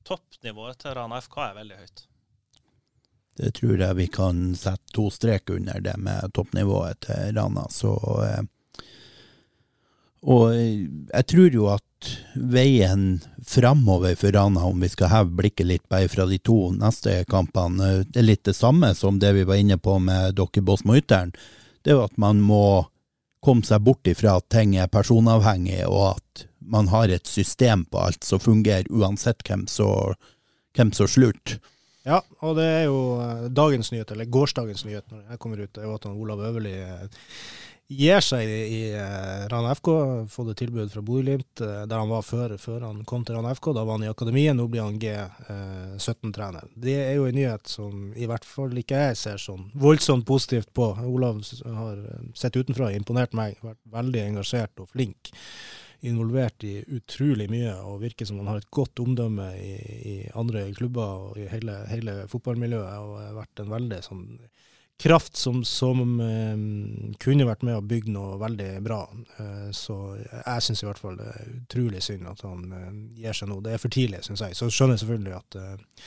[0.07, 2.05] toppnivået til Rana FK er veldig høyt.
[3.37, 7.67] Det tror jeg vi kan sette to strek under det med toppnivået til Rana.
[7.69, 7.93] Så
[10.27, 15.85] Og jeg tror jo at veien framover for Rana, om vi skal heve blikket litt
[15.89, 19.77] bare fra de to neste kampene, er litt det samme som det vi var inne
[19.79, 21.35] på med dere Båsmo Ytteren
[21.87, 22.89] det er jo at man må
[23.47, 28.01] komme seg bort ifra at ting er personavhengig, og at man har et system på
[28.09, 31.61] alt som fungerer uansett hvem som slurter.
[32.07, 35.79] Ja, og det er jo eh, dagens nyhet, eller gårsdagens nyhet når jeg kommer ut,
[35.79, 37.25] er jo at Olav Øverli eh,
[37.89, 39.91] gir seg i, i eh, Rana FK.
[40.31, 43.55] Fått et tilbud fra Bodø-Glimt, eh, der han var før, før, han kom til Rana
[43.55, 43.71] FK.
[43.77, 46.67] Da var han i akademiet, nå blir han G17-trener.
[46.67, 50.27] Eh, det er jo en nyhet som i hvert fall ikke jeg ser sånn voldsomt
[50.29, 50.93] positivt på.
[51.07, 51.43] Olav
[51.79, 52.05] har
[52.39, 55.33] sett utenfra imponert meg, vært veldig engasjert og flink.
[56.07, 59.73] Involvert i utrolig mye og virker som han har et godt omdømme i,
[60.13, 62.99] i andre klubber og i hele, hele fotballmiljøet.
[63.01, 64.27] og har vært en veldig sånn
[64.99, 69.03] kraft som, som um, kunne vært med å bygge noe veldig bra.
[69.37, 72.87] Uh, så jeg syns i hvert fall det er utrolig synd at han uh,
[73.17, 73.61] gir seg nå.
[73.65, 74.57] Det er for tidlig, syns jeg.
[74.57, 76.07] Så skjønner jeg selvfølgelig at, uh,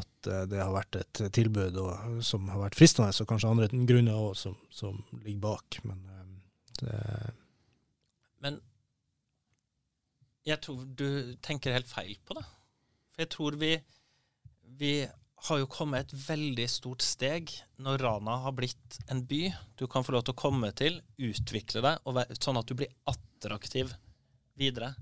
[0.00, 4.20] at det har vært et tilbud og, som har vært fristende, og kanskje andre grunner
[4.20, 5.80] òg som, som, ligger bak.
[5.88, 6.04] Men,
[8.40, 8.60] Men
[10.48, 12.44] jeg tror du tenker helt feil på det.
[13.12, 13.74] For jeg tror vi,
[14.80, 14.94] vi
[15.48, 17.50] har jo kommet et veldig stort steg
[17.82, 21.82] når Rana har blitt en by du kan få lov til å komme til, utvikle
[21.82, 23.90] deg, sånn at du blir attraktiv
[24.58, 24.92] videre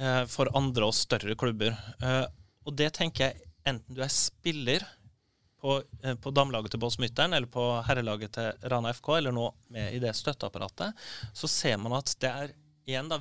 [0.00, 1.76] eh, for andre og større klubber.
[2.00, 2.24] Eh,
[2.64, 4.86] og det tenker jeg, enten du er spiller
[5.60, 9.92] på, eh, på damelaget til Båtsmytteren eller på herrelaget til Rana FK, eller nå med
[9.98, 10.96] i det støtteapparatet,
[11.36, 12.56] så ser man at det er
[12.88, 13.20] igjen da,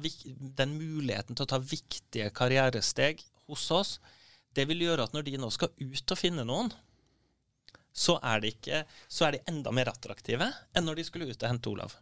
[0.63, 3.19] den muligheten til å ta viktige karrieresteg
[3.51, 3.97] hos oss
[4.57, 6.71] det vil gjøre at når de nå skal ut og finne noen,
[7.91, 11.49] så er, ikke, så er de enda mer attraktive enn når de skulle ut og
[11.49, 11.95] hente Olav.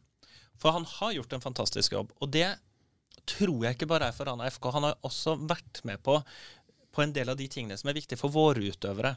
[0.59, 2.11] For han har gjort en fantastisk jobb.
[2.19, 2.47] Og det
[3.29, 4.69] tror jeg ikke bare er for Rana FK.
[4.75, 6.17] Han har også vært med på,
[6.93, 9.15] på en del av de tingene som er viktige for våre utøvere.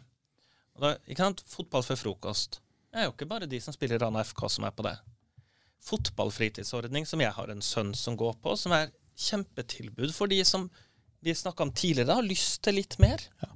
[0.80, 1.42] Da, ikke sant?
[1.48, 2.60] Fotball før frokost.
[2.92, 4.94] Det er jo ikke bare de som spiller Rana FK som er på det.
[5.82, 10.68] Fotballfritidsordning, som jeg har en sønn som går på, som er kjempetilbud for de som
[11.22, 13.22] vi snakka om tidligere, har lyst til litt mer.
[13.42, 13.50] Ja.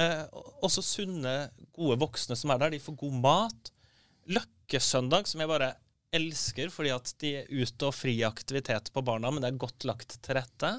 [0.00, 0.22] Eh,
[0.64, 2.74] også sunne, gode voksne som er der.
[2.74, 3.72] De får god mat.
[4.32, 5.74] Løkkesøndag, som jeg bare
[6.12, 9.86] elsker fordi at de er ute og fri aktivitet på barna, men det er godt
[9.88, 10.72] lagt til rette.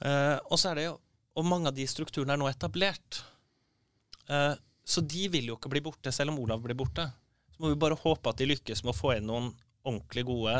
[0.00, 1.00] Eh, og så er det jo
[1.34, 3.16] Og mange av de strukturene er nå etablert.
[4.30, 4.52] Eh,
[4.86, 7.08] så de vil jo ikke bli borte, selv om Olav blir borte.
[7.50, 9.48] Så må vi bare håpe at de lykkes med å få inn noen
[9.82, 10.54] ordentlig gode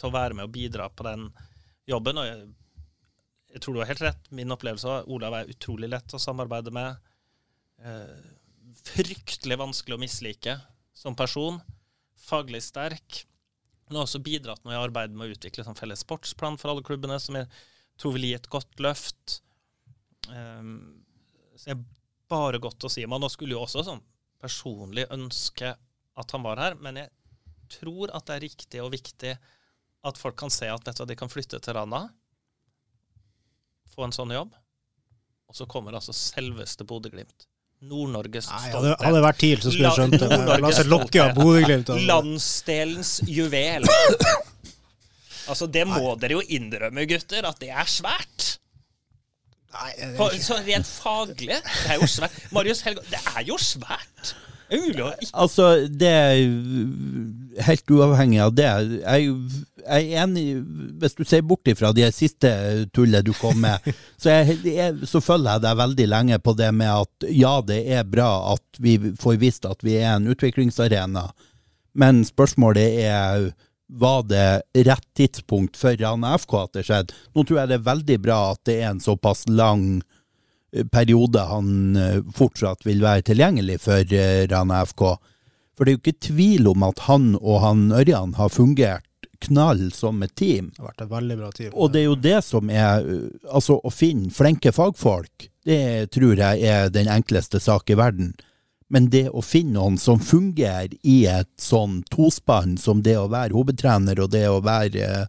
[0.00, 1.26] til å være med og bidra på den
[1.92, 2.22] jobben.
[2.22, 2.54] Og
[3.54, 4.30] jeg jeg tror du har helt rett.
[4.34, 6.96] Min opplevelse av Olav er utrolig lett å samarbeide med.
[7.78, 8.24] Eh,
[8.90, 10.56] fryktelig vanskelig å mislike
[10.96, 11.60] som person.
[12.18, 13.20] Faglig sterk.
[13.86, 16.82] Men har også bidratt når i arbeidet med å utvikle sånn felles sportsplan for alle
[16.82, 17.46] klubbene, som jeg
[18.00, 19.38] tror vil gi et godt løft.
[20.32, 20.74] Eh,
[21.54, 21.86] så det er
[22.34, 23.06] bare godt å si.
[23.06, 24.02] Man skulle jo også sånn
[24.42, 25.76] personlig ønske
[26.18, 27.12] at han var her, men jeg
[27.78, 29.36] tror at det er riktig og viktig
[30.04, 32.08] at folk kan se at vet du, de kan flytte til Rana
[33.92, 34.54] få en sånn jobb.
[35.50, 37.46] Og så kommer altså selveste Bodø-Glimt.
[37.84, 38.96] Nord-Norges stolthet.
[39.02, 40.38] Hadde, det vært TIL, så skulle jeg skjønt det.
[40.62, 41.92] La oss lokke av Bodø-Glimt.
[42.08, 43.86] Landsdelens juvel.
[45.50, 48.54] altså, det må dere jo innrømme, gutter, at det er svært.
[49.74, 51.58] Nei, det er så rent faglig.
[51.58, 52.40] Det er jo svært.
[52.54, 54.34] Marius Helga, det er jo svært.
[55.32, 58.68] Altså, det er helt uavhengig av det.
[59.02, 59.34] Jeg,
[59.84, 60.44] jeg er enig
[61.02, 62.50] Hvis du ser bort ifra de siste
[62.96, 63.84] tullet du kom med,
[64.20, 67.82] så, jeg, jeg, så følger jeg deg veldig lenge på det med at ja, det
[67.98, 71.28] er bra at vi får visst at vi er en utviklingsarena,
[71.94, 73.52] men spørsmålet er
[73.94, 77.16] var det rett tidspunkt for Rana FK at det skjedde?
[77.36, 80.00] Nå tror jeg det er veldig bra at det er en såpass lang
[80.82, 85.02] periode han eh, fortsatt vil være tilgjengelig for eh, Rana FK.
[85.74, 89.06] For det er jo ikke tvil om at han og han Ørjan har fungert
[89.44, 90.70] knall som et team.
[90.72, 91.72] Det har vært et veldig bra team.
[91.74, 96.40] Og det er jo det som er eh, Altså, å finne flinke fagfolk, det tror
[96.40, 98.34] jeg er den enkleste sak i verden.
[98.92, 103.56] Men det å finne noen som fungerer i et sånn tospann som det å være
[103.56, 105.24] hovedtrener og det å være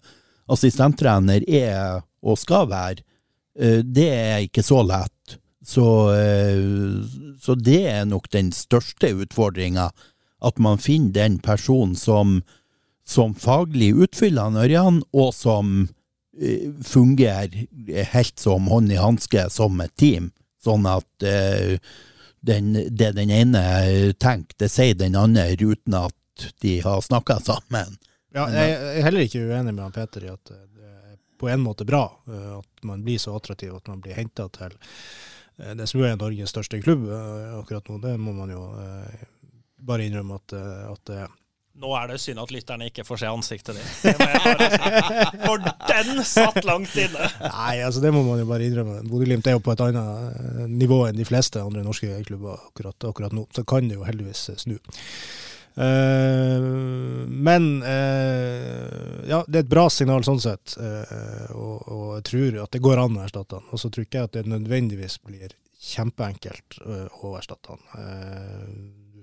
[0.52, 3.06] assistenttrener er og skal være,
[3.56, 5.15] det er ikke så lett.
[5.66, 6.62] Så, eh,
[7.42, 9.90] så det er nok den største utfordringa.
[10.46, 12.44] At man finner den personen som,
[13.08, 15.88] som faglig utfyller han Ørjan, og som
[16.38, 17.66] eh, fungerer
[18.14, 20.30] helt som hånd i hanske som et team.
[20.62, 21.82] Sånn at eh,
[22.46, 23.66] den, det den ene
[24.22, 27.98] tenker, det sier den andre uten at de har snakka sammen.
[28.36, 31.64] Ja, jeg er heller ikke uenig med han Peter i at det er på en
[31.64, 34.76] måte bra at man blir så attraktiv at man blir henta til
[35.56, 38.02] det som jo er Norges største klubb eh, akkurat nå.
[38.04, 39.26] Det må man jo eh,
[39.86, 41.26] bare innrømme at, eh, at det.
[41.76, 44.20] Nå er det synd at lytterne ikke får se ansiktet ditt.
[45.44, 47.28] For den satt langt inne!
[47.44, 49.02] Nei, altså det må man jo bare innrømme.
[49.10, 53.10] Bodø-Glimt er jo på et annet eh, nivå enn de fleste andre norske klubber akkurat,
[53.12, 53.44] akkurat nå.
[53.56, 54.78] Så kan det jo heldigvis eh, snu.
[55.76, 56.62] Eh,
[57.28, 62.60] men eh, ja, det er et bra signal sånn sett, eh, og, og jeg tror
[62.64, 63.72] at det går an å erstatte han.
[63.72, 65.56] Og så tror ikke jeg at det nødvendigvis blir
[65.86, 67.84] kjempeenkelt å erstatte han.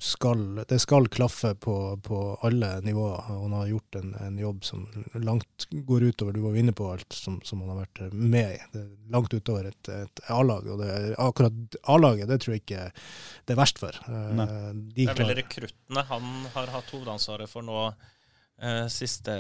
[0.03, 4.81] Skal, det skal klaffe på, på alle nivåer, han har gjort en, en jobb som
[5.15, 8.59] langt går utover Du var inne på alt som, som han har vært med i.
[8.73, 10.67] Det er langt utover et, et A-lag.
[10.75, 14.01] Og det, er- akkurat A-laget, det tror jeg ikke det er verst for.
[14.11, 19.37] Eh, de Det er vel rekruttene han har hatt hovedansvaret for nå eh, siste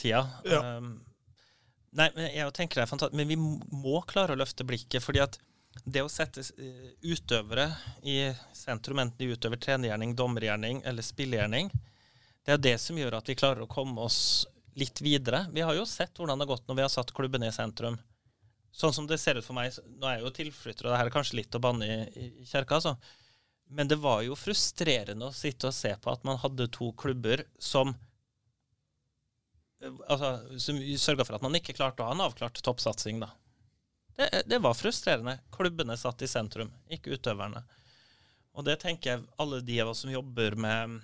[0.00, 0.22] tida.
[0.48, 0.62] Ja.
[0.78, 0.94] Um,
[1.92, 3.20] nei, men jeg tenker det er fantastisk.
[3.20, 5.04] Men vi må klare å løfte blikket.
[5.04, 5.36] fordi at
[5.84, 7.68] det å sette eh, utøvere
[8.02, 8.18] i
[8.56, 11.70] sentrum, enten de utøver trenergjerning, dommergjerning eller spillegjerning,
[12.46, 14.46] det er det som gjør at vi klarer å komme oss
[14.78, 15.46] litt videre.
[15.52, 17.96] Vi har jo sett hvordan det har gått når vi har satt klubbene i sentrum.
[18.76, 21.08] Sånn som det ser ut for meg, nå er jeg jo tilflytter, og det her
[21.08, 22.92] er kanskje litt å banne i, i kjerka, altså.
[23.72, 27.42] Men det var jo frustrerende å sitte og se på at man hadde to klubber
[27.58, 27.94] som
[29.80, 33.32] eh, altså, som sørga for at man ikke klarte å ha en avklart toppsatsing, da.
[34.16, 35.38] Det, det var frustrerende.
[35.52, 37.62] Klubbene satt i sentrum, ikke utøverne.
[38.56, 40.96] Og det tenker jeg alle de av oss som jobber med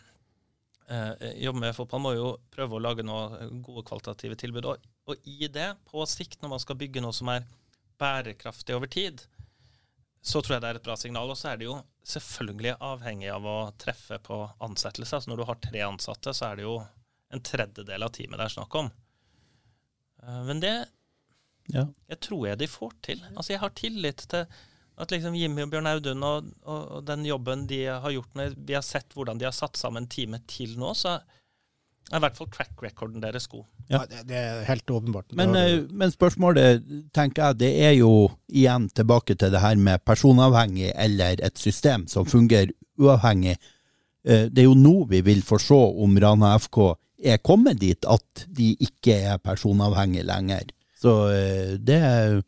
[0.88, 4.70] eh, jobber med fotball, må jo prøve å lage noe gode kvalitative tilbud.
[4.72, 7.44] Og, og i det, på sikt, når man skal bygge noe som er
[8.00, 9.20] bærekraftig over tid,
[10.22, 11.28] så tror jeg det er et bra signal.
[11.28, 11.76] Og så er det jo
[12.08, 15.18] selvfølgelig avhengig av å treffe på ansettelse.
[15.18, 16.78] Altså når du har tre ansatte, så er det jo
[17.32, 18.90] en tredjedel av teamet det er snakk om.
[20.22, 20.74] Eh, Men det
[21.70, 21.86] Ja.
[22.10, 23.20] jeg tror jeg de får til.
[23.36, 24.46] Altså Jeg har tillit til
[25.02, 28.56] at liksom Jimmy og Bjørn Audun og, og, og den jobben de har gjort med
[28.66, 31.20] Vi har sett hvordan de har satt sammen teamet til nå, så
[32.12, 33.64] er i hvert fall track recorden deres god.
[33.88, 35.32] Ja, det, det er helt åpenbart.
[35.38, 36.82] Men, eh, men spørsmålet,
[37.14, 38.10] tenker jeg, det er jo
[38.50, 43.56] igjen tilbake til det her med personavhengig eller et system som fungerer uavhengig.
[44.26, 46.78] Eh, Det er jo nå vi vil få se om Rana FK
[47.24, 50.68] er kommet dit at de ikke er personavhengige lenger.
[51.02, 52.42] Så eh, det er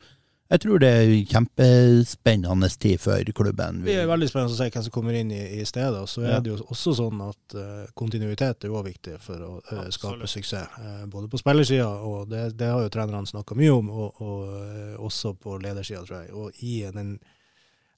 [0.54, 3.80] Jeg tror det er kjempespennende tid for klubben.
[3.82, 5.96] Det er veldig spennende å se hvem som kommer inn i, i stedet.
[5.98, 6.40] Og så er Ja.
[6.44, 10.30] det jo også sånn at uh, kontinuitet er også viktig for å uh, skape Absolutt.
[10.30, 10.76] suksess.
[10.78, 15.00] Uh, både på spillersida, og det, det har jo trenerne snakka mye om, og, og
[15.08, 16.32] også på ledersida, tror jeg.
[16.36, 17.16] Og i den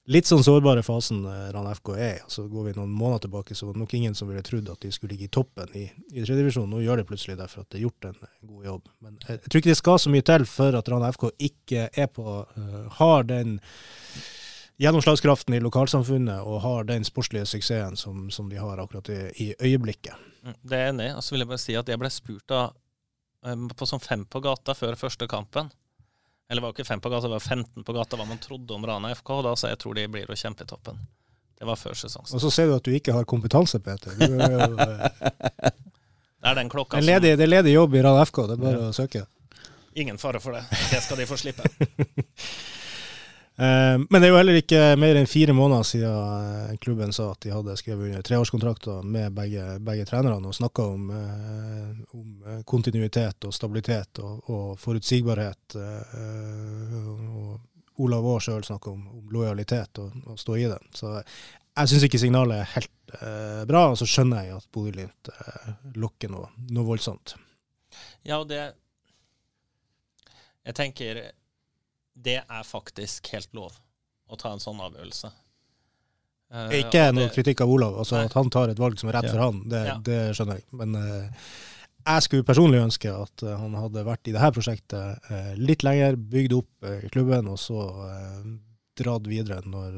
[0.07, 3.67] litt sånn sårbare fasen Rann FK er i, så går vi noen måneder tilbake, så
[3.67, 5.83] var det nok ingen som ville trodd at de skulle ligge i toppen i,
[6.13, 6.69] i tredjedivisjon.
[6.71, 8.89] Nå gjør de plutselig derfor at det er gjort en eh, god jobb.
[9.03, 11.87] Men jeg, jeg tror ikke det skal så mye til for at Rann FK ikke
[11.91, 13.57] er på uh, har den
[14.77, 19.47] gjennomslagskraften i lokalsamfunnet og har den sportslige suksessen som, som de har akkurat i, i
[19.57, 20.13] øyeblikket.
[20.45, 21.09] Mm, Det er enig.
[21.17, 24.43] Og så vil jeg bare si at jeg ble spurt um, på sånn fem på
[24.45, 25.71] gata før første kampen.
[26.49, 28.73] Eller var det ikke fem på gata, det var 15 på gata hva man trodde
[28.73, 29.31] om Rana FK.
[29.43, 30.99] Da sa jeg tror de blir å kjempe i toppen.
[31.59, 32.29] Det var før sesongen.
[32.37, 34.13] Og så ser du at du ikke har kompetanse, Peter.
[34.15, 35.71] Du er jo, eh,
[36.37, 38.63] Det er den klokka som ledig, det er ledig jobb i Rana FK, det er
[38.63, 39.25] bare å søke.
[39.97, 40.63] Ingen fare for det.
[40.93, 41.65] Det skal de få slippe.
[43.57, 46.17] Eh, men det er jo heller ikke mer enn fire måneder siden
[46.71, 50.85] eh, klubben sa at de hadde skrevet under treårskontrakter med begge, begge trenerne og snakka
[50.93, 55.77] om, eh, om eh, kontinuitet og stabilitet og, og forutsigbarhet.
[55.77, 57.57] og
[57.97, 60.77] Olav Aar sjøl snakka om, om lojalitet og, og stå i det.
[60.93, 65.31] Så jeg syns ikke signalet er helt eh, bra, og så skjønner jeg at Bodø-Glimt
[65.33, 67.35] eh, lokker noe, noe voldsomt.
[68.25, 68.61] Ja, og det
[70.67, 71.19] Jeg tenker
[72.17, 73.77] det er faktisk helt lov.
[74.27, 75.29] å ta en sånn avgjørelse.
[76.51, 77.93] Uh, ikke noe kritikk av Olav.
[78.01, 79.31] altså At han tar et valg som er rett ja.
[79.31, 79.95] for han, det, ja.
[80.03, 80.65] det, skjønner jeg.
[80.79, 81.47] Men uh,
[82.01, 86.57] jeg skulle personlig ønske at uh, han hadde vært i dette prosjektet litt lenger, bygd
[86.59, 87.87] opp klubben, og så
[88.97, 89.95] dratt videre når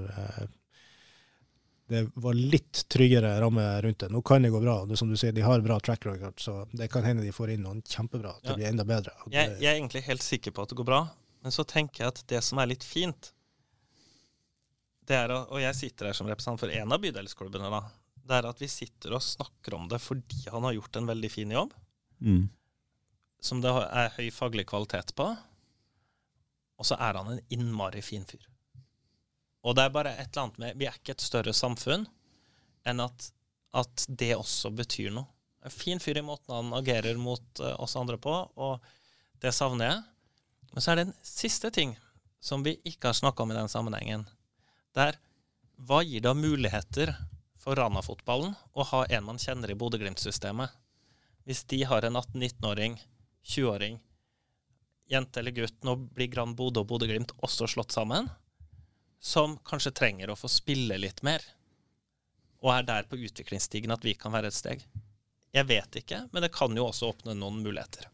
[1.90, 4.10] det var litt tryggere ramme rundt det.
[4.14, 4.84] Nå kan det gå bra.
[4.86, 7.56] Det, som du sier, De har bra track record, så det kan hende de får
[7.56, 8.36] inn noen kjempebra.
[8.38, 9.16] At det blir enda bedre.
[9.26, 11.00] Jeg, jeg, er egentlig helt sikker på at det går bra,
[11.44, 13.32] men så tenker jeg at det som er litt fint,
[15.10, 17.82] det er, og jeg sitter her som representant for en av bydelsklubbene, da,
[18.30, 21.32] det er at vi sitter og snakker om det fordi han har gjort en veldig
[21.34, 21.74] fin jobb,
[22.22, 22.44] mm.
[23.42, 25.32] som det er høy faglig kvalitet på,
[26.80, 28.46] og så er han en innmari fin fyr.
[29.68, 32.06] Og det er bare et eller annet med Vi er ikke et større samfunn
[32.88, 33.26] enn at,
[33.76, 35.28] at det også betyr noe.
[35.66, 38.80] En fin fyr i måten han agerer mot uh, oss andre på, og
[39.44, 40.00] det savner jeg.
[40.74, 41.96] Men så er det en siste ting
[42.40, 44.26] som vi ikke har snakka om i den sammenhengen.
[44.96, 45.20] Det er
[45.88, 47.14] hva gir da muligheter
[47.60, 50.72] for Rana-fotballen å ha en man kjenner i Bodø-Glimt-systemet?
[51.48, 53.00] Hvis de har en 18-19-åring,
[53.48, 54.00] 20-åring,
[55.10, 58.30] jente eller gutt, nå blir Grand Bodø og Bodø-Glimt også slått sammen
[59.20, 61.44] som kanskje trenger å få spille litt mer,
[62.64, 64.84] og er der på utviklingsstigen at vi kan være et steg.
[65.56, 68.08] Jeg vet ikke, men det kan jo også åpne noen muligheter.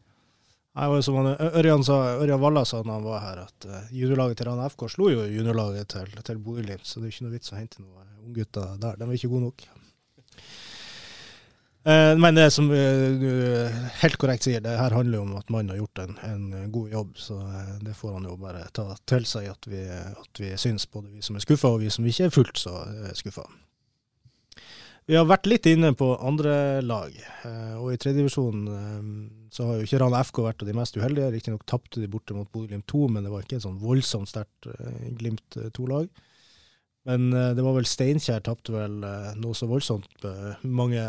[0.76, 4.42] Nei, som han, Ørjan, sa, Ørjan Valla sa da han var her, at uh, juniorlaget
[4.42, 7.54] til Rana FK slo jo juniorlaget til, til Bodø-Glimt, så det er ikke noe vits
[7.54, 8.98] å hente noen unggutter der.
[9.00, 9.64] De er ikke gode nok.
[11.86, 13.30] Uh, men det som uh, du
[14.02, 16.46] helt korrekt sier, det her handler jo om at mannen har gjort en, en,
[16.76, 17.18] god jobb.
[17.24, 20.90] Så eh, det får han jo bare ta til seg at vi, at vi syns,
[20.92, 22.82] både vi som er skuffa og vi som ikke er fullt så
[23.16, 23.48] skuffa.
[25.06, 27.14] Vi har vært litt inne på andre lag,
[27.78, 28.64] og i tredjedivisjon
[29.53, 31.28] så har jo ikke Rana FK vært av de mest uheldige.
[31.36, 34.66] Riktignok tapte de borte mot Bodø-Glimt 2, men det var ikke et sånn voldsomt sterkt
[35.20, 36.10] Glimt 2-lag.
[37.06, 38.97] Men det var vel Steinkjer tapte vel
[39.38, 40.26] noe så voldsomt
[40.66, 41.06] mange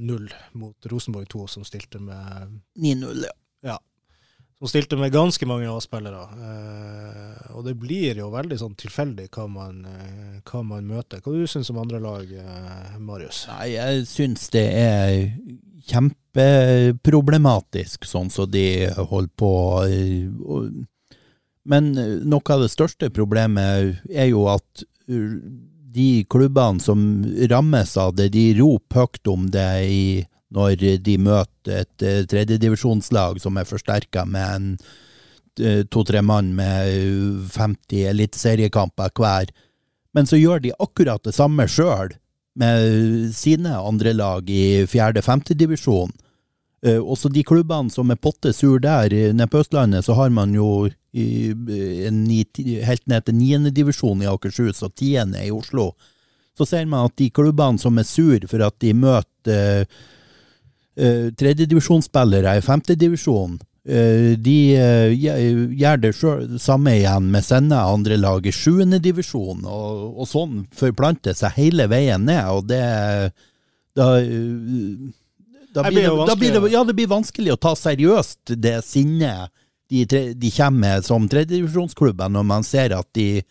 [0.00, 3.34] null mot Rosenborg 2, som stilte med 9-0, ja.
[3.74, 3.76] ja.
[4.58, 6.24] Som stilte med ganske mange A-spillere.
[7.54, 9.86] og det blir jo veldig sånn tilfeldig hva man,
[10.42, 11.20] hva man møter.
[11.22, 12.24] Hva du syns om andre lag,
[12.98, 13.46] Marius?
[13.52, 15.32] Nei, jeg syns det er
[15.88, 19.52] kjempeproblematisk, sånn som de holder på.
[21.68, 21.92] Men
[22.26, 24.84] noe av det største problemet er jo at
[25.98, 31.82] de klubbene som rammes av det, de roper høyt om det i, når de møter
[31.82, 34.70] et uh, tredjedivisjonslag som er forsterka med en
[35.60, 39.52] uh, to-tre mann med 50 eliteseriekamper hver.
[40.16, 42.16] Men så gjør de akkurat det samme sjøl
[42.58, 46.14] med sine andre lag i fjerde-femtedivisjon.
[46.86, 50.54] Uh, også de klubbene som er potte sur der, nede på Østlandet, så har man
[50.56, 50.88] jo
[51.18, 55.92] helt ned til niendedivisjon i Akershus og tiende i Oslo,
[56.58, 59.86] så ser man at de klubbene som er sur for at de møter
[60.98, 65.28] uh, tredjedivisjonsspillere i femtedivisjon, uh, de uh,
[65.78, 71.36] gjør det selv, samme igjen med sine andre lag i sjuendedivisjon, og, og sånn forplanter
[71.38, 72.82] seg hele veien ned, og det
[73.98, 74.12] da,
[75.74, 79.50] da blir det, da blir det, ja, det blir vanskelig å ta seriøst det sinnet
[79.88, 83.42] de, de kommer som tredjedivisjonsklubber når man ser at de,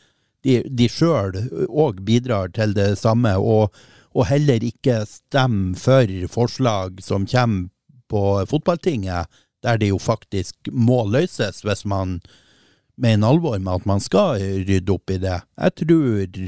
[0.45, 1.35] de, de sjøl
[1.67, 3.73] òg bidrar til det samme, og,
[4.17, 7.69] og, heller ikke stemme for forslag som kommer
[8.09, 9.27] på fotballtinget,
[9.63, 12.21] der det jo faktisk må løses hvis man
[12.97, 15.41] mener alvor med at man skal rydde opp i det.
[15.57, 16.47] Jeg tror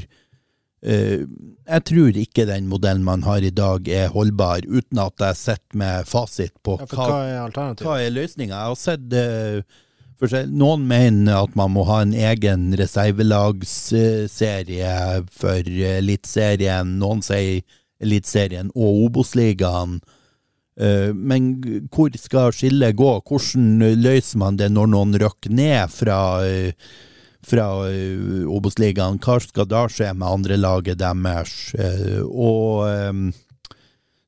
[0.80, 1.28] Uh,
[1.68, 5.76] jeg tror ikke den modellen man har i dag er holdbar, uten at jeg sitter
[5.76, 7.08] med fasit på ja, hva,
[7.44, 8.54] hva, er er løsninga.
[8.54, 9.04] Jeg har sett
[10.22, 15.60] uh, Noen mener at man må ha en egen reservelagsserie for
[15.90, 16.98] Eliteserien.
[17.00, 17.62] Noen sier
[18.00, 20.00] Eliteserien og Obos-ligaen.
[20.80, 23.20] Uh, men hvor skal skillet gå?
[23.26, 26.20] Hvordan løser man det når noen rykker ned fra
[27.40, 29.18] fra uh, Obos-ligaen.
[29.24, 31.72] Hva skal da skje med andrelaget deres?
[32.28, 32.84] Og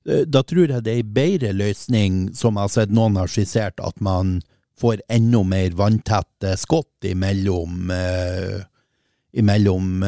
[0.03, 3.81] da tror jeg det er en bedre løsning, som jeg har sett noen har skissert,
[3.85, 4.41] at man
[4.83, 8.61] får enda mer vanntette skott imellom, uh,
[9.33, 10.03] imellom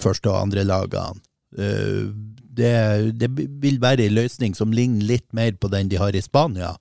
[0.00, 1.20] første- og andrelagene.
[1.58, 2.14] Uh,
[2.54, 2.74] det,
[3.18, 3.28] det,
[3.62, 6.76] vil være en løsning som ligner litt mer på den de har i Spania,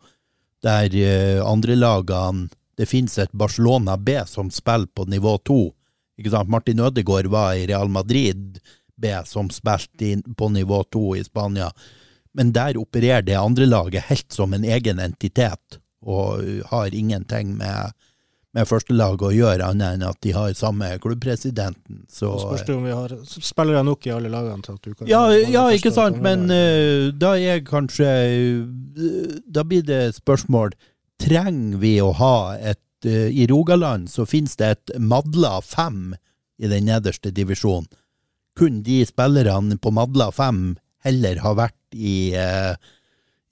[0.63, 5.73] der uh, andrelagene det finnes et Barcelona B som spiller på nivå to.
[6.45, 8.59] Martin Ødegaard var i Real Madrid
[8.95, 11.71] B som spilte på nivå to i Spania.
[12.33, 17.93] Men der opererer det andre laget helt som en egen entitet, og har ingenting med,
[18.53, 22.03] med førstelaget å gjøre, annet enn at de har samme klubbpresidenten.
[22.07, 24.93] Så, Så spørs det om vi har spillere nok i alle lagene til at du
[24.93, 25.23] kan ja,
[25.57, 28.09] ja ikke sant, men eh, da er kanskje
[29.47, 30.75] Da blir det spørsmål
[31.23, 36.15] Trenger vi å ha et uh, I Rogaland så finnes det et Madla 5
[36.63, 37.87] i den nederste divisjonen.
[38.57, 42.75] Kunne de spillerne på Madla 5 heller ha vært i, eh,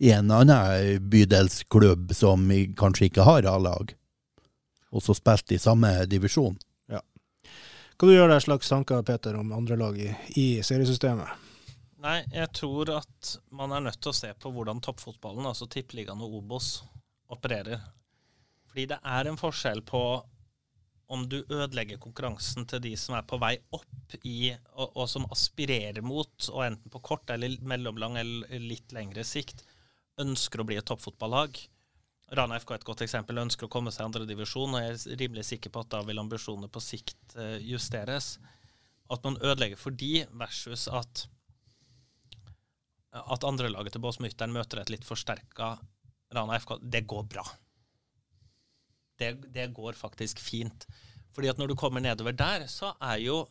[0.02, 2.48] i en annen bydelsklubb som
[2.78, 3.94] kanskje ikke har A-lag,
[4.90, 6.58] og så spilt i samme divisjon?
[8.02, 10.08] Hva du gjør deg slags tanker, Peter, om andre lag i,
[10.42, 11.30] i seriesystemet?
[12.02, 16.24] Nei, jeg tror at man er nødt til å se på hvordan toppfotballen, altså Tippeligaen
[16.26, 16.72] og Obos,
[17.30, 17.84] opererer.
[18.72, 20.02] Fordi det er en forskjell på
[21.14, 25.30] om du ødelegger konkurransen til de som er på vei opp i, og, og som
[25.30, 29.62] aspirerer mot, og enten på kort eller mellomlang eller litt lengre sikt,
[30.22, 31.60] ønsker å bli et toppfotballag.
[32.38, 35.20] Rana FK er et godt eksempel, ønsker å komme seg i andredivisjon, og jeg er
[35.20, 38.38] rimelig sikker på at da vil ambisjonene på sikt eh, justeres.
[39.12, 41.26] At man ødelegger for de, versus at
[43.12, 45.74] at andrelaget til Båsmytteren møter et litt forsterka
[46.32, 47.44] Rana FK, det går bra.
[49.20, 50.86] Det, det går faktisk fint.
[51.36, 53.42] Fordi at når du kommer nedover der, så er jo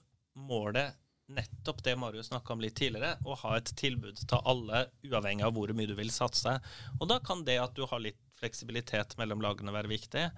[0.49, 0.97] målet
[1.35, 5.55] nettopp det Marius snakka om litt tidligere, å ha et tilbud til alle, uavhengig av
[5.57, 6.57] hvor mye du vil satse.
[6.99, 10.29] Og da kan det at du har litt fleksibilitet mellom lagene være viktig.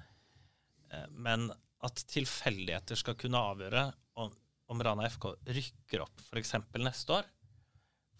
[0.92, 1.50] Eh, Men
[1.82, 3.86] at tilfeldigheter skal kunne avgjøre
[4.22, 4.32] om,
[4.70, 6.54] om Rana FK rykker opp f.eks.
[6.78, 7.30] neste år,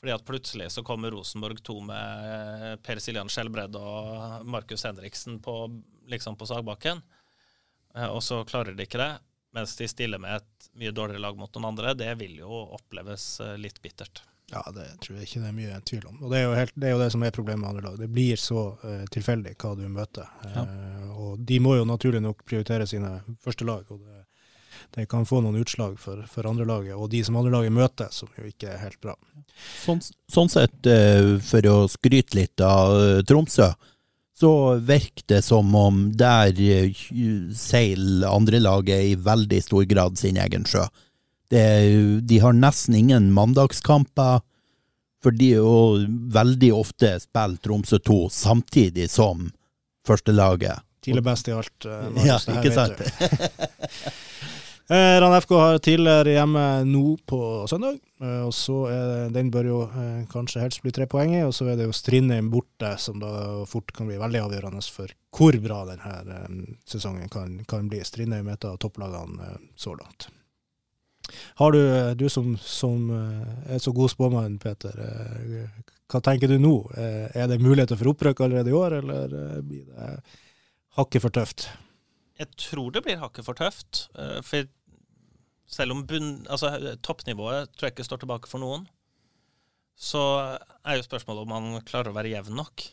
[0.00, 5.54] fordi at plutselig så kommer Rosenborg 2 med Per Siljan Skjelbred og Markus Henriksen på,
[6.10, 7.04] liksom på sagbakken,
[7.94, 9.12] eh, og så klarer de ikke det,
[9.52, 11.94] mens de stiller med et mye dårligere lag mot noen andre.
[11.94, 14.24] Det vil jo oppleves eh, litt bittert.
[14.52, 16.18] Ja, det tror jeg ikke det er mye tvil om.
[16.20, 18.00] Og Det er jo, helt, det, er jo det som er problemet med andre lag.
[18.00, 20.28] Det blir så uh, tilfeldig hva du møter.
[20.44, 20.66] Ja.
[20.66, 23.88] Uh, og de må jo naturlig nok prioritere sine første lag.
[23.88, 24.26] og det,
[24.92, 28.12] det kan få noen utslag for, for andre laget, og de som andre laget møter,
[28.12, 29.14] som jo ikke er helt bra.
[29.86, 30.90] Sånn, sånn sett,
[31.48, 33.70] for å skryte litt av Tromsø,
[34.38, 34.50] så
[34.80, 36.92] virker det som om der eh,
[37.56, 40.86] seiler andrelaget i veldig stor grad sin egen sjø.
[41.52, 41.64] Det,
[42.24, 44.40] de har nesten ingen mandagskamper,
[45.22, 45.74] for de jo
[46.34, 49.50] veldig ofte spiller Tromsø 2 samtidig som
[50.08, 50.80] førstelaget.
[51.02, 51.84] TIL er best i alt.
[51.86, 52.98] eh, Marius, Ja, ikke sant?
[54.92, 57.38] Eh, Rann FK har tidligere hjemme nå på
[57.70, 61.38] søndag, eh, og så er den bør jo eh, kanskje helst bli tre poeng i,
[61.46, 63.30] og så er det jo Strindheim borte, som da
[63.70, 68.02] fort kan bli veldig avgjørende for hvor bra denne eh, sesongen kan, kan bli.
[68.04, 70.28] Strindheim er et av topplagene eh, så langt.
[71.62, 74.92] Har du, eh, du som, som eh, er så god spåmann, Peter,
[76.12, 76.74] hva tenker du nå?
[76.98, 79.32] Er det muligheter for opprykk allerede i år, eller
[79.64, 80.12] blir det
[81.00, 81.70] hakket for tøft?
[82.36, 84.04] Jeg tror det blir hakket for tøft.
[84.44, 84.68] For
[85.72, 88.84] selv om bunn, altså, toppnivået tror jeg ikke står tilbake for noen,
[89.96, 90.20] så
[90.84, 92.84] er jo spørsmålet om man klarer å være jevn nok.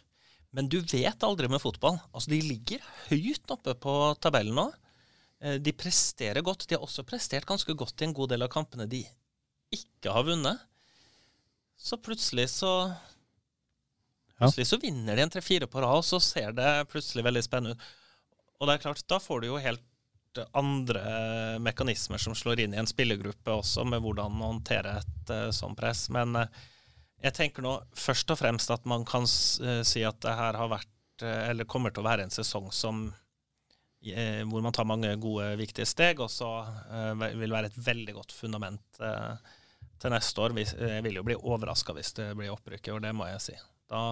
[0.55, 1.99] Men du vet aldri med fotball.
[2.09, 4.67] Altså, de ligger høyt oppe på tabellen nå.
[5.41, 6.65] Eh, De presterer godt.
[6.69, 9.03] De har også prestert ganske godt i en god del av kampene de
[9.75, 10.63] ikke har vunnet.
[11.79, 12.73] Så plutselig så
[14.39, 17.75] Plutselig så vinner de en tre-fire på rad, og så ser det plutselig veldig spennende
[17.75, 17.81] ut.
[18.59, 19.83] Og det er klart, da får du jo helt
[20.57, 21.01] andre
[21.63, 26.07] mekanismer som slår inn i en spillergruppe også, med hvordan håndtere et uh, sånt press.
[26.13, 26.59] Men eh,
[27.19, 30.71] jeg tenker nå først og fremst at man kan eh, si at det her har
[30.71, 33.09] vært, eh, eller kommer til å være en sesong som
[34.07, 38.15] eh, hvor man tar mange gode, viktige steg, og så eh, vil være et veldig
[38.21, 39.55] godt fundament eh,
[39.99, 40.55] til neste år.
[40.63, 43.57] Jeg vil jo bli overraska hvis det blir opprykket, og det må jeg si.
[43.91, 44.03] Da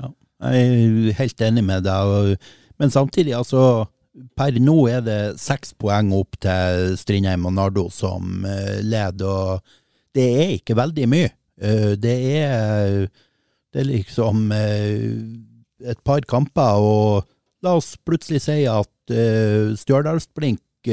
[0.00, 2.38] Jeg er helt enig med deg,
[2.80, 8.44] men samtidig, altså Per nå er det seks poeng opp til Strindheim og Nardo som
[8.44, 11.30] eh, leder, og det er ikke veldig mye.
[11.56, 13.06] Eh, det er
[13.72, 15.08] det er liksom eh,
[15.88, 20.88] et par kamper, og la oss plutselig si at Stjørdalsblink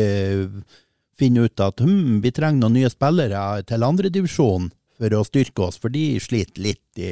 [1.20, 5.78] finner ut at hm, vi trenger noen nye spillere til andredivisjon for å styrke oss,
[5.80, 7.04] for de sliter litt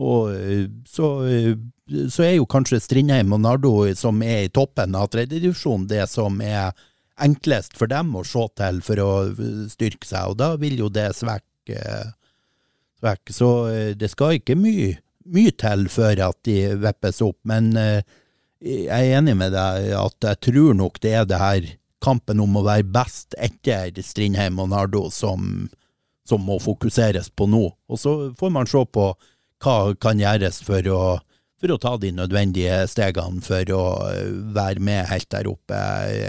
[0.00, 0.30] og
[0.88, 1.08] så,
[2.12, 6.40] så er jo kanskje Strindheim og Nardo, som er i toppen av tredjedivisjon, det som
[6.44, 6.72] er
[7.22, 9.12] enklest for dem å se til for å
[9.70, 11.82] styrke seg, og da vil jo det svekke,
[13.00, 13.36] svekke.
[13.36, 14.96] Så eh, det skal ikke mye,
[15.32, 18.00] mye til før at de vippes opp, men eh,
[18.62, 21.70] jeg er enig med deg at jeg tror nok det er det her
[22.02, 25.68] kampen om å være best etter Strindheim og Nardo som,
[26.26, 27.64] som må fokuseres på nå.
[27.90, 29.12] Og så får man se på
[29.62, 31.02] hva kan gjøres for å,
[31.62, 33.82] for å ta de nødvendige stegene for å
[34.54, 35.78] være med helt der oppe,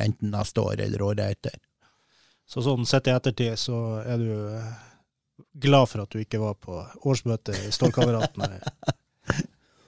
[0.04, 1.58] enten neste år eller året etter.
[2.46, 4.34] Så sånn sett i ettertid, så er du
[5.58, 6.78] glad for at du ikke var på
[7.10, 8.60] årsmøtet i Stålkameratene?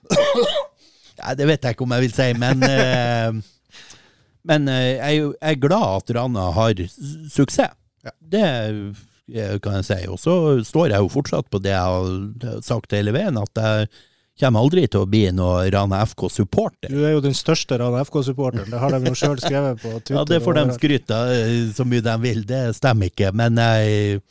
[1.19, 3.43] ja, det vet jeg ikke om jeg vil si, men eh,
[4.45, 6.81] Men eh, jeg er glad at Rana har
[7.33, 7.73] suksess.
[8.05, 8.11] Ja.
[8.21, 8.49] Det
[9.65, 10.01] kan jeg si.
[10.09, 10.35] Og så
[10.65, 13.89] står jeg jo fortsatt på det jeg har sagt hele veien, at jeg
[14.39, 16.91] kommer aldri til å bli noe Rana FK-supporter.
[16.91, 20.17] Du er jo den største Rana FK-supporteren, det har de jo sjøl skrevet på Twitter.
[20.17, 23.31] Ja, det får de skryte eh, så mye de vil, det stemmer ikke.
[23.37, 24.21] Men jeg,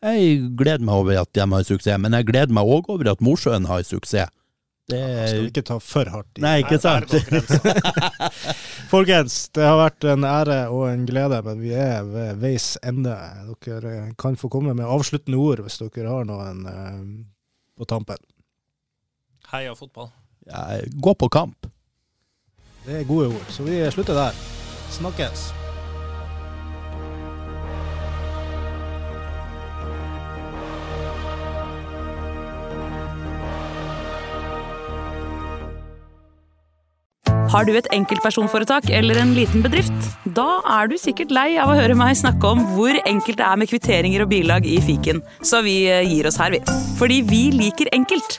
[0.00, 2.00] jeg gleder meg over at de har suksess.
[2.00, 4.32] Men jeg gleder meg òg over at Mosjøen har suksess.
[4.90, 7.12] Det Skal vi ikke ta for hardt i Nei, ikke sant?
[8.90, 13.14] Folkens, det har vært en ære og en glede, men vi er ved veis ende.
[13.62, 16.98] Dere kan få komme med avsluttende ord hvis dere har noen eh,
[17.78, 18.18] på tampen.
[19.50, 20.10] Heia fotball.
[20.46, 21.66] Ja, gå på kamp.
[22.86, 24.36] Det er gode ord, så vi slutter der.
[24.90, 25.50] Snakkes.
[37.50, 40.04] Har du et enkeltpersonforetak eller en liten bedrift?
[40.38, 43.58] Da er du sikkert lei av å høre meg snakke om hvor enkelt det er
[43.58, 46.62] med kvitteringer og bilag i fiken, så vi eh, gir oss her, vi.
[47.00, 48.38] Fordi vi liker enkelt.